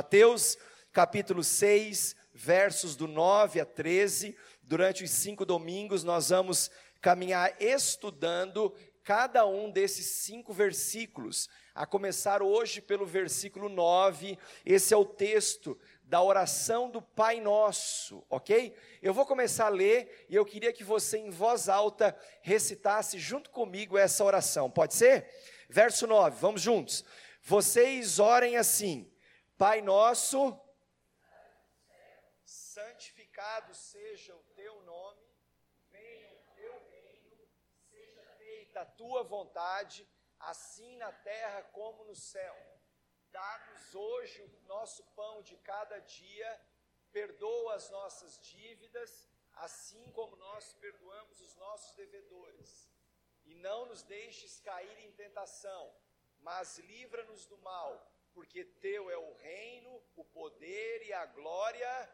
Mateus 0.00 0.56
capítulo 0.94 1.44
6, 1.44 2.16
versos 2.32 2.96
do 2.96 3.06
9 3.06 3.60
a 3.60 3.66
13. 3.66 4.34
Durante 4.62 5.04
os 5.04 5.10
cinco 5.10 5.44
domingos, 5.44 6.02
nós 6.02 6.30
vamos 6.30 6.70
caminhar 7.02 7.54
estudando 7.60 8.74
cada 9.04 9.44
um 9.44 9.70
desses 9.70 10.06
cinco 10.06 10.54
versículos. 10.54 11.50
A 11.74 11.84
começar 11.84 12.40
hoje 12.40 12.80
pelo 12.80 13.04
versículo 13.04 13.68
9, 13.68 14.38
esse 14.64 14.94
é 14.94 14.96
o 14.96 15.04
texto 15.04 15.78
da 16.02 16.22
oração 16.22 16.88
do 16.88 17.02
Pai 17.02 17.38
Nosso, 17.38 18.24
ok? 18.30 18.74
Eu 19.02 19.12
vou 19.12 19.26
começar 19.26 19.66
a 19.66 19.68
ler 19.68 20.24
e 20.30 20.34
eu 20.34 20.46
queria 20.46 20.72
que 20.72 20.82
você, 20.82 21.18
em 21.18 21.28
voz 21.28 21.68
alta, 21.68 22.16
recitasse 22.40 23.18
junto 23.18 23.50
comigo 23.50 23.98
essa 23.98 24.24
oração, 24.24 24.70
pode 24.70 24.94
ser? 24.94 25.28
Verso 25.68 26.06
9, 26.06 26.38
vamos 26.40 26.62
juntos. 26.62 27.04
Vocês 27.42 28.18
orem 28.18 28.56
assim: 28.56 29.09
Pai 29.60 29.82
Nosso 29.82 30.58
santificado 32.46 33.74
seja 33.74 34.34
o 34.34 34.42
teu 34.54 34.82
nome, 34.84 35.28
venha 35.90 36.32
o 36.32 36.54
teu 36.54 36.72
reino, 36.88 37.46
seja 37.90 38.22
feita 38.38 38.80
a 38.80 38.86
tua 38.86 39.22
vontade, 39.22 40.08
assim 40.38 40.96
na 40.96 41.12
terra 41.12 41.62
como 41.64 42.04
no 42.04 42.16
céu. 42.16 42.56
Dá-nos 43.30 43.94
hoje 43.94 44.40
o 44.40 44.62
nosso 44.62 45.04
pão 45.08 45.42
de 45.42 45.58
cada 45.58 45.98
dia, 45.98 46.66
perdoa 47.12 47.74
as 47.74 47.90
nossas 47.90 48.40
dívidas, 48.40 49.28
assim 49.52 50.10
como 50.12 50.36
nós 50.36 50.72
perdoamos 50.72 51.38
os 51.38 51.54
nossos 51.56 51.94
devedores. 51.96 52.90
E 53.44 53.54
não 53.56 53.84
nos 53.84 54.02
deixes 54.04 54.58
cair 54.60 55.00
em 55.00 55.12
tentação, 55.12 55.94
mas 56.38 56.78
livra-nos 56.78 57.44
do 57.44 57.58
mal, 57.58 58.09
porque 58.34 58.64
teu 58.64 59.10
é 59.10 59.16
o 59.16 59.34
reino, 59.34 60.02
o 60.16 60.24
poder 60.24 61.02
e 61.06 61.12
a 61.12 61.26
glória 61.26 62.08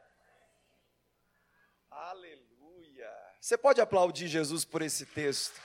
Aleluia. 1.90 3.10
Você 3.40 3.56
pode 3.56 3.80
aplaudir 3.80 4.28
Jesus 4.28 4.64
por 4.64 4.82
esse 4.82 5.06
texto. 5.06 5.58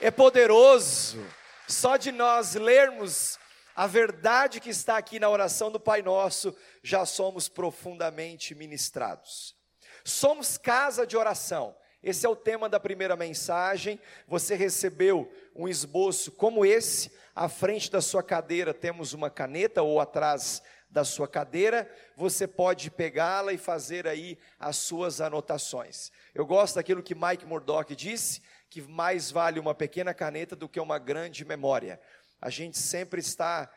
É 0.00 0.10
poderoso. 0.10 1.24
Só 1.68 1.96
de 1.96 2.10
nós 2.10 2.54
lermos 2.54 3.38
a 3.74 3.86
verdade 3.86 4.60
que 4.60 4.70
está 4.70 4.96
aqui 4.96 5.20
na 5.20 5.30
oração 5.30 5.70
do 5.70 5.78
Pai 5.78 6.02
Nosso, 6.02 6.54
já 6.82 7.06
somos 7.06 7.48
profundamente 7.48 8.54
ministrados. 8.54 9.56
Somos 10.04 10.58
casa 10.58 11.06
de 11.06 11.16
oração. 11.16 11.76
Esse 12.02 12.26
é 12.26 12.28
o 12.28 12.34
tema 12.34 12.68
da 12.68 12.80
primeira 12.80 13.14
mensagem. 13.14 14.00
Você 14.26 14.56
recebeu 14.56 15.32
um 15.54 15.68
esboço 15.68 16.32
como 16.32 16.66
esse. 16.66 17.12
À 17.34 17.48
frente 17.48 17.90
da 17.90 18.00
sua 18.00 18.22
cadeira 18.22 18.74
temos 18.74 19.12
uma 19.12 19.30
caneta 19.30 19.82
ou 19.82 20.00
atrás 20.00 20.62
da 20.92 21.04
sua 21.04 21.26
cadeira, 21.26 21.90
você 22.14 22.46
pode 22.46 22.90
pegá-la 22.90 23.52
e 23.54 23.56
fazer 23.56 24.06
aí 24.06 24.38
as 24.60 24.76
suas 24.76 25.22
anotações. 25.22 26.12
Eu 26.34 26.44
gosto 26.44 26.74
daquilo 26.74 27.02
que 27.02 27.14
Mike 27.14 27.46
Murdock 27.46 27.96
disse, 27.96 28.42
que 28.68 28.82
mais 28.82 29.30
vale 29.30 29.58
uma 29.58 29.74
pequena 29.74 30.12
caneta 30.12 30.54
do 30.54 30.68
que 30.68 30.78
uma 30.78 30.98
grande 30.98 31.46
memória. 31.46 31.98
A 32.40 32.50
gente 32.50 32.78
sempre 32.78 33.20
está 33.20 33.70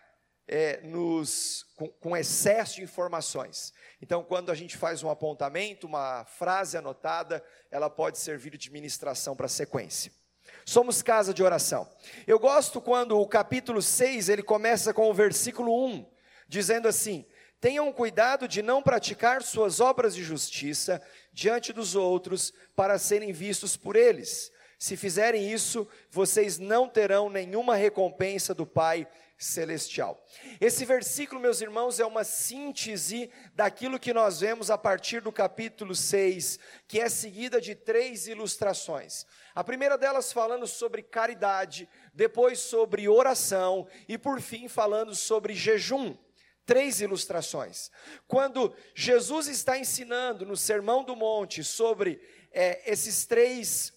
é, 0.48 0.80
nos, 0.84 1.66
com, 1.76 1.88
com 1.88 2.18
excesso 2.18 2.76
de 2.76 2.84
informações. 2.84 3.74
Então, 4.02 4.24
quando 4.24 4.52
a 4.52 4.56
gente 4.56 4.78
faz 4.78 5.04
um 5.04 5.10
apontamento, 5.10 5.88
uma 5.88 6.26
frase 6.26 6.78
anotada, 6.78 7.44
ela 7.72 7.90
pode 7.90 8.18
servir 8.18 8.58
de 8.58 8.72
ministração 8.72 9.36
para 9.36 9.48
a 9.48 9.50
sequência. 9.50 10.12
Somos 10.66 11.02
casa 11.02 11.34
de 11.34 11.44
oração. 11.44 11.90
Eu 12.28 12.40
gosto 12.40 12.80
quando 12.80 13.20
o 13.20 13.28
capítulo 13.28 13.82
6, 13.82 14.30
ele 14.30 14.44
começa 14.44 14.94
com 14.94 15.10
o 15.10 15.14
versículo 15.14 15.86
1, 15.88 16.06
dizendo 16.48 16.88
assim: 16.88 17.26
Tenham 17.59 17.92
cuidado 17.92 18.48
de 18.48 18.62
não 18.62 18.82
praticar 18.82 19.42
suas 19.42 19.80
obras 19.80 20.14
de 20.14 20.24
justiça 20.24 21.02
diante 21.34 21.74
dos 21.74 21.96
outros 21.96 22.54
para 22.76 23.00
serem 23.00 23.32
vistos 23.32 23.76
por 23.76 23.96
eles. 23.96 24.52
Se 24.78 24.98
fizerem 24.98 25.52
isso, 25.52 25.88
vocês 26.12 26.59
não 26.59 26.88
terão 26.88 27.30
nenhuma 27.30 27.75
recompensa 27.75 28.53
do 28.53 28.66
Pai 28.66 29.08
celestial. 29.38 30.23
Esse 30.62 30.85
versículo, 30.85 31.41
meus 31.41 31.62
irmãos, 31.62 32.00
é 32.00 32.06
uma 32.06 32.23
síntese 32.23 33.29
daquilo 33.53 34.00
que 34.00 34.13
nós 34.13 34.40
vemos 34.40 34.69
a 34.69 34.78
partir 34.78 35.22
do 35.22 35.31
capítulo 35.31 35.94
6, 35.94 36.59
que 36.88 37.00
é 37.00 37.09
seguida 37.09 37.59
de 37.59 37.75
três 37.75 38.28
ilustrações. 38.28 39.25
A 39.53 39.63
primeira 39.63 39.97
delas 39.97 40.31
falando 40.31 40.66
sobre 40.66 41.03
caridade, 41.03 41.90
depois 42.13 42.59
sobre 42.59 43.07
oração 43.07 43.88
e 44.07 44.18
por 44.18 44.41
fim 44.41 44.68
falando 44.68 45.13
sobre 45.13 45.53
jejum 45.53 46.18
três 46.66 47.00
ilustrações. 47.00 47.91
Quando 48.28 48.75
Jesus 48.95 49.47
está 49.47 49.78
ensinando 49.78 50.45
no 50.45 50.57
Sermão 50.57 51.03
do 51.03 51.16
Monte 51.16 51.63
sobre 51.63 52.19
é, 52.51 52.91
esses 52.91 53.25
três 53.25 53.94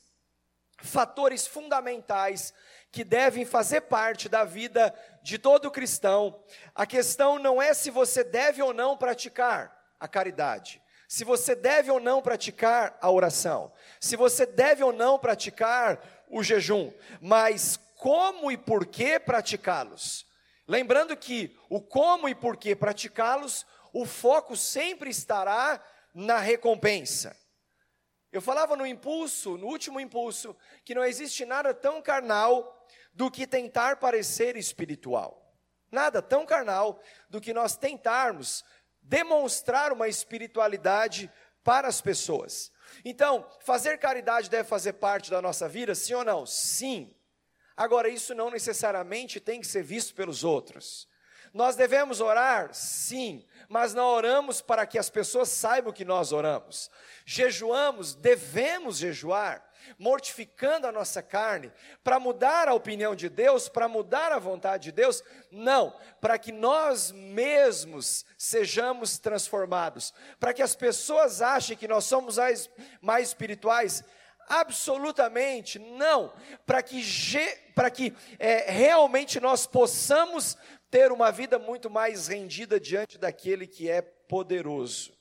fatores 0.80 1.46
fundamentais 1.46 2.52
que 2.90 3.04
devem 3.04 3.44
fazer 3.44 3.82
parte 3.82 4.28
da 4.28 4.44
vida 4.44 4.94
de 5.22 5.38
todo 5.38 5.70
cristão, 5.70 6.42
a 6.74 6.86
questão 6.86 7.38
não 7.38 7.60
é 7.60 7.74
se 7.74 7.90
você 7.90 8.24
deve 8.24 8.62
ou 8.62 8.72
não 8.72 8.96
praticar 8.96 9.76
a 10.00 10.08
caridade. 10.08 10.82
Se 11.06 11.24
você 11.24 11.54
deve 11.54 11.90
ou 11.90 11.98
não 11.98 12.20
praticar 12.20 12.98
a 13.00 13.10
oração, 13.10 13.72
se 14.00 14.16
você 14.16 14.44
deve 14.44 14.82
ou 14.82 14.92
não 14.92 15.18
praticar 15.18 16.00
o 16.28 16.42
jejum, 16.42 16.92
mas 17.20 17.78
como 17.96 18.50
e 18.50 18.56
por 18.56 18.86
que 18.86 19.18
praticá-los? 19.18 20.26
Lembrando 20.66 21.16
que 21.16 21.56
o 21.68 21.80
como 21.80 22.28
e 22.28 22.34
por 22.34 22.56
que 22.56 22.76
praticá-los, 22.76 23.66
o 23.92 24.04
foco 24.04 24.54
sempre 24.54 25.08
estará 25.08 25.82
na 26.14 26.38
recompensa. 26.38 27.34
Eu 28.30 28.42
falava 28.42 28.76
no 28.76 28.86
impulso, 28.86 29.56
no 29.56 29.66
último 29.66 29.98
impulso, 29.98 30.54
que 30.84 30.94
não 30.94 31.04
existe 31.04 31.46
nada 31.46 31.72
tão 31.72 32.02
carnal 32.02 32.77
do 33.18 33.28
que 33.32 33.48
tentar 33.48 33.96
parecer 33.96 34.56
espiritual. 34.56 35.52
Nada 35.90 36.22
tão 36.22 36.46
carnal 36.46 37.02
do 37.28 37.40
que 37.40 37.52
nós 37.52 37.76
tentarmos 37.76 38.64
demonstrar 39.02 39.92
uma 39.92 40.06
espiritualidade 40.06 41.28
para 41.64 41.88
as 41.88 42.00
pessoas. 42.00 42.70
Então, 43.04 43.44
fazer 43.64 43.98
caridade 43.98 44.48
deve 44.48 44.68
fazer 44.68 44.92
parte 44.92 45.32
da 45.32 45.42
nossa 45.42 45.68
vida, 45.68 45.96
sim 45.96 46.14
ou 46.14 46.22
não? 46.22 46.46
Sim. 46.46 47.12
Agora, 47.76 48.08
isso 48.08 48.36
não 48.36 48.52
necessariamente 48.52 49.40
tem 49.40 49.60
que 49.60 49.66
ser 49.66 49.82
visto 49.82 50.14
pelos 50.14 50.44
outros. 50.44 51.08
Nós 51.52 51.74
devemos 51.74 52.20
orar? 52.20 52.72
Sim, 52.72 53.44
mas 53.68 53.94
não 53.94 54.06
oramos 54.06 54.60
para 54.60 54.86
que 54.86 54.96
as 54.96 55.10
pessoas 55.10 55.48
saibam 55.48 55.92
que 55.92 56.04
nós 56.04 56.30
oramos. 56.30 56.88
Jejuamos, 57.26 58.14
devemos 58.14 58.98
jejuar, 58.98 59.67
mortificando 59.98 60.86
a 60.86 60.92
nossa 60.92 61.22
carne, 61.22 61.72
para 62.02 62.20
mudar 62.20 62.68
a 62.68 62.74
opinião 62.74 63.14
de 63.14 63.28
Deus, 63.28 63.68
para 63.68 63.88
mudar 63.88 64.32
a 64.32 64.38
vontade 64.38 64.84
de 64.84 64.92
Deus? 64.92 65.22
Não, 65.50 65.94
para 66.20 66.38
que 66.38 66.52
nós 66.52 67.10
mesmos 67.12 68.24
sejamos 68.36 69.18
transformados, 69.18 70.12
para 70.38 70.52
que 70.52 70.62
as 70.62 70.74
pessoas 70.74 71.42
achem 71.42 71.76
que 71.76 71.88
nós 71.88 72.04
somos 72.04 72.36
mais, 72.36 72.70
mais 73.00 73.28
espirituais. 73.28 74.04
Absolutamente 74.48 75.78
não, 75.78 76.32
para 76.64 76.82
que, 76.82 77.02
para 77.74 77.90
que 77.90 78.14
é, 78.38 78.70
realmente 78.70 79.38
nós 79.38 79.66
possamos 79.66 80.56
ter 80.90 81.12
uma 81.12 81.30
vida 81.30 81.58
muito 81.58 81.90
mais 81.90 82.28
rendida 82.28 82.80
diante 82.80 83.18
daquele 83.18 83.66
que 83.66 83.90
é 83.90 84.00
poderoso. 84.00 85.16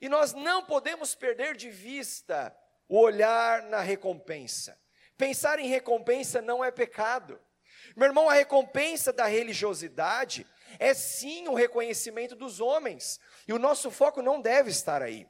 E 0.00 0.08
nós 0.08 0.32
não 0.32 0.64
podemos 0.64 1.14
perder 1.14 1.56
de 1.56 1.70
vista 1.70 2.54
o 2.88 2.98
olhar 2.98 3.62
na 3.62 3.80
recompensa. 3.80 4.78
Pensar 5.16 5.58
em 5.58 5.68
recompensa 5.68 6.42
não 6.42 6.64
é 6.64 6.70
pecado. 6.70 7.40
Meu 7.96 8.06
irmão, 8.06 8.28
a 8.28 8.34
recompensa 8.34 9.12
da 9.12 9.26
religiosidade 9.26 10.46
é 10.78 10.92
sim 10.92 11.48
o 11.48 11.54
reconhecimento 11.54 12.34
dos 12.34 12.60
homens, 12.60 13.20
e 13.46 13.52
o 13.52 13.58
nosso 13.58 13.90
foco 13.90 14.20
não 14.20 14.40
deve 14.40 14.70
estar 14.70 15.02
aí. 15.02 15.26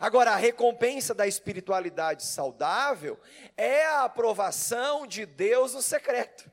Agora, 0.00 0.32
a 0.32 0.36
recompensa 0.36 1.14
da 1.14 1.26
espiritualidade 1.26 2.24
saudável 2.24 3.20
é 3.56 3.84
a 3.84 4.04
aprovação 4.04 5.06
de 5.06 5.26
Deus 5.26 5.74
no 5.74 5.82
secreto. 5.82 6.50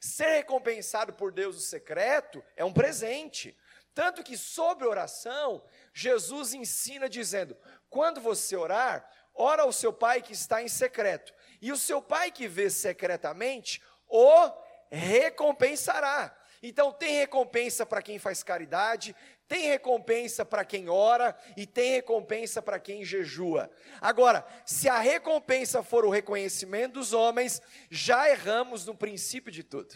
Ser 0.00 0.36
recompensado 0.36 1.12
por 1.12 1.30
Deus 1.30 1.56
no 1.56 1.62
secreto 1.62 2.42
é 2.56 2.64
um 2.64 2.72
presente. 2.72 3.56
Tanto 3.94 4.22
que 4.22 4.36
sobre 4.36 4.86
oração, 4.86 5.62
Jesus 5.92 6.54
ensina 6.54 7.08
dizendo: 7.08 7.56
quando 7.90 8.20
você 8.20 8.56
orar, 8.56 9.06
ora 9.42 9.62
ao 9.62 9.72
seu 9.72 9.92
pai 9.92 10.22
que 10.22 10.32
está 10.32 10.62
em 10.62 10.68
secreto, 10.68 11.34
e 11.60 11.72
o 11.72 11.76
seu 11.76 12.00
pai 12.00 12.30
que 12.30 12.46
vê 12.46 12.70
secretamente 12.70 13.82
o 14.08 14.50
recompensará. 14.90 16.36
Então, 16.62 16.92
tem 16.92 17.16
recompensa 17.16 17.84
para 17.84 18.00
quem 18.00 18.20
faz 18.20 18.42
caridade, 18.44 19.16
tem 19.48 19.68
recompensa 19.68 20.44
para 20.44 20.64
quem 20.64 20.88
ora 20.88 21.36
e 21.56 21.66
tem 21.66 21.92
recompensa 21.92 22.62
para 22.62 22.78
quem 22.78 23.04
jejua. 23.04 23.68
Agora, 24.00 24.46
se 24.64 24.88
a 24.88 24.98
recompensa 24.98 25.82
for 25.82 26.04
o 26.04 26.10
reconhecimento 26.10 26.94
dos 26.94 27.12
homens, 27.12 27.60
já 27.90 28.30
erramos 28.30 28.86
no 28.86 28.94
princípio 28.94 29.50
de 29.50 29.64
tudo. 29.64 29.94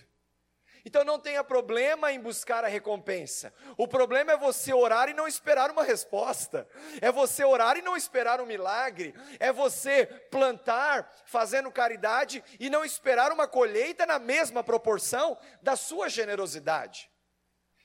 Então 0.86 1.02
não 1.02 1.18
tenha 1.18 1.42
problema 1.42 2.12
em 2.12 2.20
buscar 2.20 2.64
a 2.64 2.68
recompensa. 2.68 3.52
O 3.76 3.88
problema 3.88 4.30
é 4.30 4.36
você 4.36 4.72
orar 4.72 5.08
e 5.08 5.14
não 5.14 5.26
esperar 5.26 5.68
uma 5.68 5.82
resposta. 5.82 6.64
É 7.00 7.10
você 7.10 7.44
orar 7.44 7.76
e 7.76 7.82
não 7.82 7.96
esperar 7.96 8.40
um 8.40 8.46
milagre. 8.46 9.12
É 9.40 9.52
você 9.52 10.06
plantar 10.30 11.12
fazendo 11.24 11.72
caridade 11.72 12.42
e 12.60 12.70
não 12.70 12.84
esperar 12.84 13.32
uma 13.32 13.48
colheita 13.48 14.06
na 14.06 14.20
mesma 14.20 14.62
proporção 14.62 15.36
da 15.60 15.74
sua 15.74 16.08
generosidade. 16.08 17.10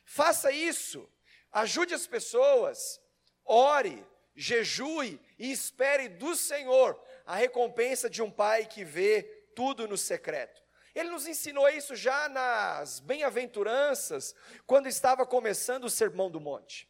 Faça 0.06 0.52
isso. 0.52 1.12
Ajude 1.52 1.96
as 1.96 2.06
pessoas. 2.06 3.02
Ore, 3.44 4.06
jejue 4.36 5.20
e 5.40 5.52
espere 5.52 6.08
do 6.08 6.36
Senhor 6.36 7.02
a 7.26 7.34
recompensa 7.34 8.08
de 8.08 8.22
um 8.22 8.30
pai 8.30 8.68
que 8.68 8.86
vê 8.86 9.24
tudo 9.56 9.88
no 9.88 9.98
secreto. 9.98 10.61
Ele 10.94 11.10
nos 11.10 11.28
ensinou 11.28 11.68
isso 11.70 11.96
já 11.96 12.28
nas 12.30 13.00
bem-aventuranças, 13.00 14.36
quando 14.66 14.88
estava 14.88 15.26
começando 15.26 15.86
o 15.86 15.90
Sermão 15.90 16.30
do 16.30 16.40
Monte. 16.40 16.90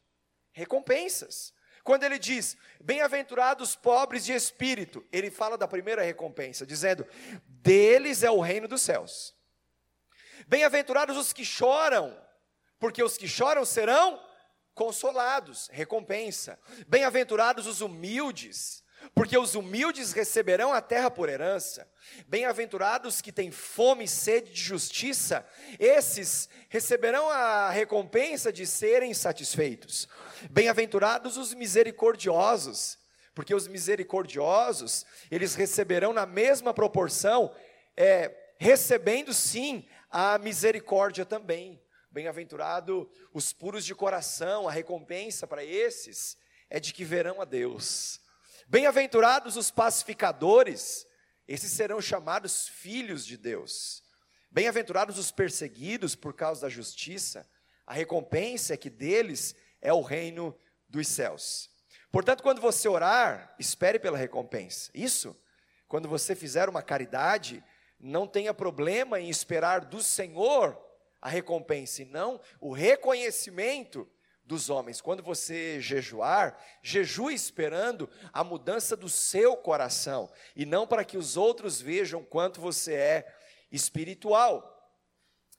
Recompensas. 0.52 1.54
Quando 1.84 2.04
ele 2.04 2.20
diz, 2.20 2.58
bem-aventurados 2.80 3.76
pobres 3.76 4.24
de 4.24 4.34
espírito, 4.34 5.06
ele 5.12 5.32
fala 5.32 5.58
da 5.58 5.68
primeira 5.68 6.04
recompensa, 6.04 6.66
dizendo: 6.66 7.06
deles 7.46 8.24
é 8.24 8.30
o 8.30 8.40
reino 8.40 8.68
dos 8.68 8.82
céus. 8.82 9.36
Bem-aventurados 10.48 11.18
os 11.18 11.34
que 11.34 11.46
choram, 11.46 12.16
porque 12.80 13.04
os 13.04 13.18
que 13.18 13.28
choram 13.28 13.66
serão 13.66 14.22
consolados, 14.74 15.68
recompensa. 15.72 16.60
Bem-aventurados 16.88 17.68
os 17.68 17.82
humildes, 17.82 18.84
porque 19.14 19.38
os 19.38 19.56
humildes 19.56 20.14
receberão 20.14 20.74
a 20.74 20.82
terra 20.82 21.12
por 21.12 21.30
herança. 21.30 21.88
Bem-aventurados 22.28 23.22
que 23.22 23.32
têm 23.32 23.52
fome 23.52 24.06
e 24.06 24.08
sede 24.08 24.52
de 24.52 24.62
justiça, 24.62 25.46
esses 25.80 26.50
receberão 26.70 27.30
a 27.30 27.70
recompensa 27.70 28.52
de 28.52 28.66
serem 28.66 29.14
satisfeitos. 29.14 30.08
Bem-aventurados 30.50 31.38
os 31.38 31.54
misericordiosos, 31.54 32.98
porque 33.34 33.54
os 33.54 33.68
misericordiosos, 33.68 35.06
eles 35.30 35.56
receberão 35.56 36.14
na 36.14 36.26
mesma 36.26 36.74
proporção, 36.74 37.54
é, 37.96 38.36
recebendo 38.58 39.34
sim 39.34 39.88
a 40.10 40.38
misericórdia 40.38 41.26
também. 41.26 41.82
Bem-aventurado 42.12 43.10
os 43.34 43.54
puros 43.54 43.86
de 43.86 43.96
coração, 43.96 44.68
a 44.68 44.72
recompensa 44.72 45.48
para 45.48 45.64
esses 45.64 46.38
é 46.70 46.80
de 46.80 46.94
que 46.94 47.06
verão 47.06 47.42
a 47.42 47.46
Deus. 47.46 48.20
Bem-aventurados 48.72 49.58
os 49.58 49.70
pacificadores, 49.70 51.06
esses 51.46 51.74
serão 51.74 52.00
chamados 52.00 52.70
filhos 52.70 53.26
de 53.26 53.36
Deus. 53.36 54.02
Bem-aventurados 54.50 55.18
os 55.18 55.30
perseguidos 55.30 56.16
por 56.16 56.34
causa 56.34 56.62
da 56.62 56.70
justiça, 56.70 57.46
a 57.86 57.94
recompensa 57.94 58.74
é 58.74 58.78
que 58.78 58.90
deles 58.90 59.54
é 59.82 59.92
o 59.92 60.00
reino 60.00 60.58
dos 60.88 61.10
céus. 61.10 61.70
Portanto, 62.14 62.42
quando 62.42 62.62
você 62.62 62.88
orar, 62.88 63.54
espere 63.60 64.00
pela 64.00 64.18
recompensa. 64.18 64.90
Isso, 64.94 65.36
quando 65.86 66.08
você 66.08 66.34
fizer 66.34 66.70
uma 66.70 66.82
caridade, 66.82 67.62
não 68.00 68.26
tenha 68.26 68.54
problema 68.54 69.20
em 69.20 69.30
esperar 69.30 69.84
do 69.84 70.02
Senhor 70.02 70.82
a 71.22 71.28
recompensa, 71.28 72.04
e 72.04 72.06
não 72.06 72.40
o 72.62 72.72
reconhecimento 72.72 74.10
dos 74.44 74.70
homens. 74.70 75.02
Quando 75.02 75.24
você 75.24 75.80
jejuar, 75.80 76.58
jejue 76.82 77.34
esperando 77.34 78.10
a 78.34 78.44
mudança 78.44 78.96
do 78.96 79.10
seu 79.10 79.56
coração 79.56 80.32
e 80.56 80.66
não 80.66 80.86
para 80.86 81.06
que 81.06 81.18
os 81.18 81.38
outros 81.38 81.82
vejam 81.82 82.24
quanto 82.24 82.60
você 82.60 82.94
é 82.94 83.36
espiritual. 83.72 84.68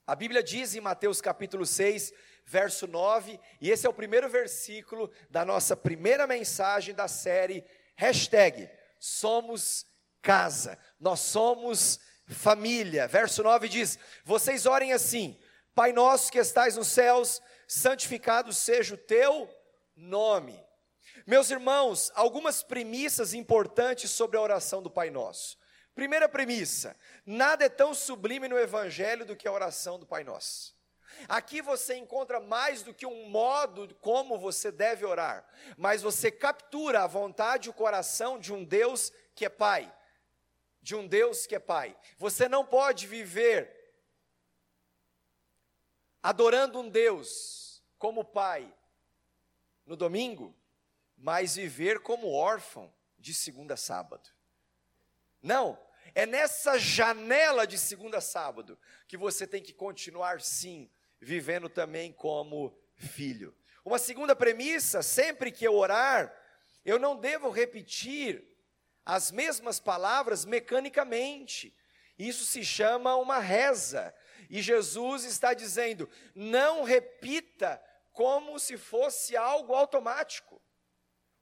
A 0.07 0.15
Bíblia 0.15 0.43
diz 0.43 0.75
em 0.75 0.81
Mateus 0.81 1.21
capítulo 1.21 1.65
6, 1.65 2.13
verso 2.45 2.87
9, 2.87 3.39
e 3.61 3.71
esse 3.71 3.87
é 3.87 3.91
o 3.91 3.95
primeiro 3.95 4.29
versículo 4.29 5.11
da 5.31 5.45
nossa 5.45 5.77
primeira 5.77 6.27
mensagem 6.27 6.95
da 6.95 7.09
série 7.09 7.65
hashtag 7.97 8.69
Somos 8.99 9.87
Casa, 10.21 10.79
nós 11.01 11.19
somos 11.19 11.99
família. 12.27 13.09
Verso 13.09 13.43
9 13.43 13.69
diz: 13.69 13.99
Vocês 14.25 14.67
orem 14.67 14.93
assim, 14.93 15.37
Pai 15.75 15.93
nosso 15.93 16.31
que 16.31 16.39
estais 16.39 16.77
nos 16.77 16.89
céus, 16.89 17.41
santificado 17.73 18.53
seja 18.53 18.95
o 18.95 18.99
teu 18.99 19.49
nome. 19.97 20.63
Meus 21.27 21.51
irmãos, 21.51 22.13
algumas 22.15 22.63
premissas 22.63 23.33
importantes 23.33 24.11
sobre 24.11 24.37
a 24.37 24.41
oração 24.41 24.83
do 24.83 24.91
Pai 24.91 25.09
Nosso. 25.09 25.59
Primeira 25.95 26.29
premissa: 26.29 26.95
nada 27.25 27.65
é 27.65 27.69
tão 27.71 27.95
sublime 27.95 28.47
no 28.47 28.59
Evangelho 28.59 29.25
do 29.25 29.35
que 29.35 29.49
a 29.49 29.53
oração 29.53 29.99
do 29.99 30.07
Pai 30.07 30.23
Nosso. 30.23 30.77
Aqui 31.29 31.63
você 31.63 31.95
encontra 31.95 32.41
mais 32.41 32.83
do 32.83 32.93
que 32.93 33.07
um 33.07 33.29
modo 33.29 33.95
como 34.01 34.39
você 34.39 34.71
deve 34.71 35.05
orar, 35.05 35.47
mas 35.77 36.03
você 36.03 36.31
captura 36.31 37.03
a 37.03 37.07
vontade 37.07 37.69
e 37.69 37.71
o 37.71 37.75
coração 37.75 38.39
de 38.39 38.53
um 38.53 38.65
Deus 38.65 39.13
que 39.35 39.47
é 39.47 39.49
Pai. 39.49 39.93
De 40.81 40.95
um 40.95 41.07
Deus 41.07 41.47
que 41.47 41.55
é 41.55 41.59
Pai. 41.59 41.97
Você 42.19 42.49
não 42.49 42.67
pode 42.67 43.07
viver 43.07 43.71
adorando 46.23 46.79
um 46.79 46.89
Deus 46.89 47.62
como 48.03 48.25
pai 48.25 48.69
no 49.87 49.95
domingo, 49.95 50.53
mas 51.17 51.55
viver 51.55 52.01
como 52.01 52.33
órfão 52.33 52.93
de 53.17 53.33
segunda 53.33 53.75
a 53.75 53.77
sábado. 53.77 54.29
Não, 55.41 55.79
é 56.13 56.27
nessa 56.27 56.81
janela 56.81 57.65
de 57.65 57.79
segunda 57.79 58.19
a 58.19 58.21
sábado 58.21 58.77
que 59.07 59.17
você 59.17 59.47
tem 59.47 59.63
que 59.63 59.73
continuar 59.73 60.41
sim 60.41 60.91
vivendo 61.21 61.69
também 61.69 62.13
como 62.13 62.77
filho. 62.97 63.57
Uma 63.85 64.01
segunda 64.01 64.35
premissa, 64.35 65.01
sempre 65.01 65.53
que 65.53 65.65
eu 65.65 65.77
orar, 65.77 66.37
eu 66.85 66.99
não 66.99 67.17
devo 67.17 67.51
repetir 67.51 68.45
as 69.07 69.31
mesmas 69.31 69.79
palavras 69.79 70.45
mecanicamente. 70.45 71.73
Isso 72.19 72.45
se 72.47 72.65
chama 72.65 73.15
uma 73.15 73.39
reza. 73.39 74.13
E 74.51 74.61
Jesus 74.61 75.23
está 75.23 75.55
dizendo: 75.55 76.11
não 76.35 76.83
repita 76.83 77.81
como 78.13 78.59
se 78.59 78.77
fosse 78.77 79.37
algo 79.37 79.75
automático. 79.75 80.61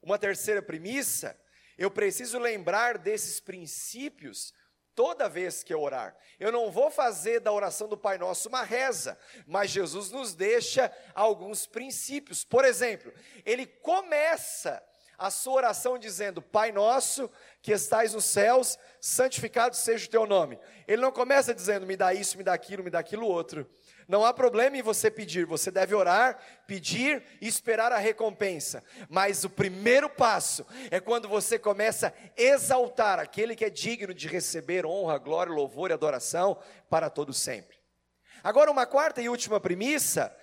Uma 0.01 0.17
terceira 0.17 0.61
premissa, 0.61 1.39
eu 1.77 1.91
preciso 1.91 2.39
lembrar 2.39 2.97
desses 2.97 3.39
princípios 3.39 4.53
toda 4.95 5.29
vez 5.29 5.63
que 5.63 5.73
eu 5.73 5.81
orar. 5.81 6.15
Eu 6.39 6.51
não 6.51 6.71
vou 6.71 6.89
fazer 6.89 7.39
da 7.39 7.51
oração 7.51 7.87
do 7.87 7.97
Pai 7.97 8.17
Nosso 8.17 8.49
uma 8.49 8.63
reza, 8.63 9.17
mas 9.45 9.69
Jesus 9.69 10.11
nos 10.11 10.33
deixa 10.33 10.91
alguns 11.13 11.65
princípios. 11.65 12.43
Por 12.43 12.65
exemplo, 12.65 13.13
ele 13.45 13.65
começa 13.65 14.81
a 15.21 15.29
sua 15.29 15.53
oração 15.53 15.99
dizendo: 15.99 16.41
Pai 16.41 16.71
Nosso 16.71 17.29
que 17.61 17.71
estais 17.71 18.13
nos 18.13 18.25
céus, 18.25 18.77
santificado 18.99 19.75
seja 19.75 20.07
o 20.07 20.09
teu 20.09 20.25
nome. 20.25 20.59
Ele 20.87 21.01
não 21.01 21.11
começa 21.11 21.53
dizendo: 21.53 21.85
Me 21.85 21.95
dá 21.95 22.13
isso, 22.13 22.37
me 22.37 22.43
dá 22.43 22.53
aquilo, 22.53 22.83
me 22.83 22.89
dá 22.89 22.99
aquilo 22.99 23.27
outro. 23.27 23.69
Não 24.07 24.25
há 24.25 24.33
problema 24.33 24.77
em 24.77 24.81
você 24.81 25.09
pedir, 25.09 25.45
você 25.45 25.71
deve 25.71 25.95
orar, 25.95 26.37
pedir 26.67 27.23
e 27.39 27.47
esperar 27.47 27.91
a 27.91 27.97
recompensa. 27.97 28.83
Mas 29.09 29.43
o 29.43 29.49
primeiro 29.49 30.09
passo 30.09 30.65
é 30.89 30.99
quando 30.99 31.27
você 31.27 31.57
começa 31.57 32.07
a 32.07 32.41
exaltar 32.41 33.19
aquele 33.19 33.55
que 33.55 33.65
é 33.65 33.69
digno 33.69 34.13
de 34.13 34.27
receber 34.27 34.85
honra, 34.85 35.17
glória, 35.17 35.53
louvor 35.53 35.91
e 35.91 35.93
adoração 35.93 36.57
para 36.89 37.09
todo 37.09 37.33
sempre. 37.33 37.77
Agora, 38.43 38.71
uma 38.71 38.85
quarta 38.85 39.21
e 39.21 39.29
última 39.29 39.59
premissa: 39.59 40.35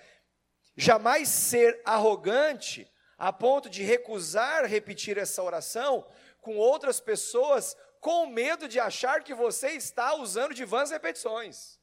jamais 0.75 1.27
ser 1.29 1.81
arrogante 1.85 2.89
a 3.17 3.33
ponto 3.33 3.69
de 3.69 3.83
recusar 3.83 4.65
repetir 4.65 5.17
essa 5.17 5.43
oração 5.43 6.07
com 6.41 6.55
outras 6.55 7.01
pessoas 7.01 7.75
com 7.99 8.27
medo 8.27 8.67
de 8.67 8.79
achar 8.79 9.23
que 9.23 9.33
você 9.33 9.71
está 9.71 10.15
usando 10.15 10.53
de 10.53 10.63
vãs 10.63 10.89
repetições. 10.89 11.77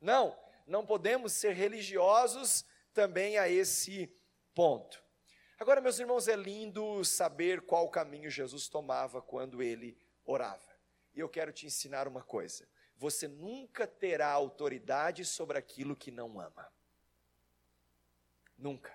Não, 0.00 0.36
não 0.66 0.84
podemos 0.84 1.32
ser 1.32 1.52
religiosos 1.52 2.64
também 2.92 3.38
a 3.38 3.48
esse 3.48 4.10
ponto. 4.54 5.02
Agora, 5.58 5.80
meus 5.80 5.98
irmãos, 5.98 6.28
é 6.28 6.36
lindo 6.36 7.04
saber 7.04 7.62
qual 7.62 7.88
caminho 7.88 8.30
Jesus 8.30 8.68
tomava 8.68 9.22
quando 9.22 9.62
ele 9.62 9.96
orava. 10.24 10.76
E 11.14 11.20
eu 11.20 11.28
quero 11.28 11.52
te 11.52 11.66
ensinar 11.66 12.08
uma 12.08 12.22
coisa: 12.22 12.68
você 12.96 13.28
nunca 13.28 13.86
terá 13.86 14.30
autoridade 14.30 15.24
sobre 15.24 15.56
aquilo 15.56 15.96
que 15.96 16.10
não 16.10 16.40
ama. 16.40 16.70
Nunca. 18.58 18.94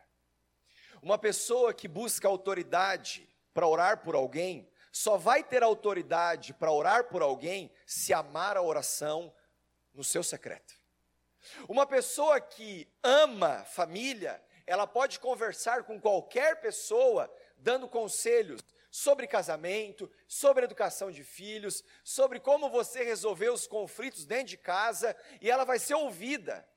Uma 1.02 1.18
pessoa 1.18 1.74
que 1.74 1.88
busca 1.88 2.28
autoridade 2.28 3.28
para 3.54 3.68
orar 3.68 4.04
por 4.04 4.16
alguém, 4.16 4.70
só 4.92 5.18
vai 5.18 5.44
ter 5.44 5.64
autoridade 5.64 6.54
para 6.54 6.72
orar 6.72 7.06
por 7.06 7.22
alguém 7.22 7.72
se 7.86 8.14
amar 8.14 8.58
a 8.58 8.62
oração 8.62 9.34
no 9.94 10.04
seu 10.04 10.24
secreto. 10.24 10.81
Uma 11.68 11.86
pessoa 11.86 12.40
que 12.40 12.88
ama 13.04 13.64
família, 13.66 14.42
ela 14.66 14.88
pode 14.88 15.20
conversar 15.20 15.84
com 15.84 16.00
qualquer 16.00 16.62
pessoa, 16.62 17.32
dando 17.58 17.88
conselhos 17.88 18.62
sobre 18.90 19.26
casamento, 19.26 20.12
sobre 20.28 20.66
educação 20.66 21.10
de 21.10 21.24
filhos, 21.24 21.84
sobre 22.04 22.40
como 22.40 22.70
você 22.70 23.04
resolver 23.04 23.50
os 23.50 23.66
conflitos 23.66 24.26
dentro 24.26 24.48
de 24.48 24.58
casa, 24.58 25.16
e 25.40 25.50
ela 25.50 25.64
vai 25.64 25.80
ser 25.80 25.96
ouvida. 25.96 26.68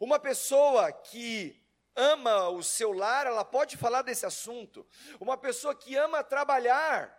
Uma 0.00 0.18
pessoa 0.18 0.90
que 0.92 1.62
ama 1.94 2.48
o 2.48 2.62
seu 2.62 2.92
lar, 2.92 3.26
ela 3.26 3.44
pode 3.44 3.76
falar 3.76 4.02
desse 4.02 4.26
assunto. 4.26 4.86
Uma 5.18 5.36
pessoa 5.36 5.74
que 5.74 5.96
ama 5.96 6.22
trabalhar, 6.22 7.14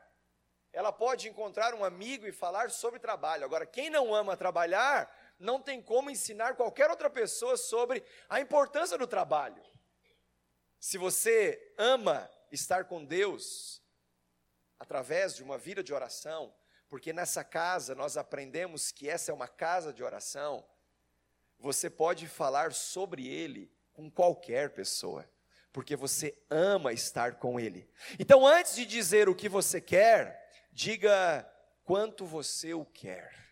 ela 0.71 0.91
pode 0.91 1.27
encontrar 1.27 1.73
um 1.73 1.83
amigo 1.83 2.27
e 2.27 2.31
falar 2.31 2.69
sobre 2.69 2.99
trabalho. 2.99 3.45
Agora, 3.45 3.65
quem 3.65 3.89
não 3.89 4.13
ama 4.13 4.37
trabalhar, 4.37 5.11
não 5.39 5.61
tem 5.61 5.81
como 5.81 6.09
ensinar 6.09 6.55
qualquer 6.55 6.89
outra 6.89 7.09
pessoa 7.09 7.57
sobre 7.57 8.03
a 8.29 8.39
importância 8.39 8.97
do 8.97 9.07
trabalho. 9.07 9.61
Se 10.79 10.97
você 10.97 11.73
ama 11.77 12.29
estar 12.51 12.85
com 12.85 13.03
Deus 13.03 13.81
através 14.79 15.35
de 15.35 15.43
uma 15.43 15.57
vida 15.57 15.83
de 15.83 15.93
oração, 15.93 16.53
porque 16.89 17.11
nessa 17.11 17.43
casa 17.43 17.95
nós 17.95 18.17
aprendemos 18.17 18.91
que 18.91 19.09
essa 19.09 19.31
é 19.31 19.33
uma 19.33 19.47
casa 19.47 19.91
de 19.91 20.03
oração, 20.03 20.65
você 21.59 21.89
pode 21.89 22.27
falar 22.27 22.71
sobre 22.73 23.27
ele 23.27 23.71
com 23.93 24.09
qualquer 24.09 24.69
pessoa, 24.71 25.27
porque 25.73 25.95
você 25.95 26.37
ama 26.49 26.93
estar 26.93 27.35
com 27.35 27.59
ele. 27.59 27.89
Então, 28.19 28.45
antes 28.45 28.75
de 28.75 28.85
dizer 28.85 29.27
o 29.27 29.35
que 29.35 29.49
você 29.49 29.81
quer, 29.81 30.51
diga 30.71 31.47
quanto 31.83 32.25
você 32.25 32.73
o 32.73 32.85
quer. 32.85 33.46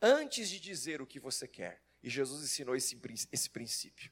Antes 0.00 0.48
de 0.48 0.58
dizer 0.58 1.02
o 1.02 1.06
que 1.06 1.20
você 1.20 1.46
quer, 1.46 1.82
e 2.02 2.08
Jesus 2.08 2.42
ensinou 2.42 2.74
esse, 2.74 2.98
esse 3.30 3.50
princípio. 3.50 4.10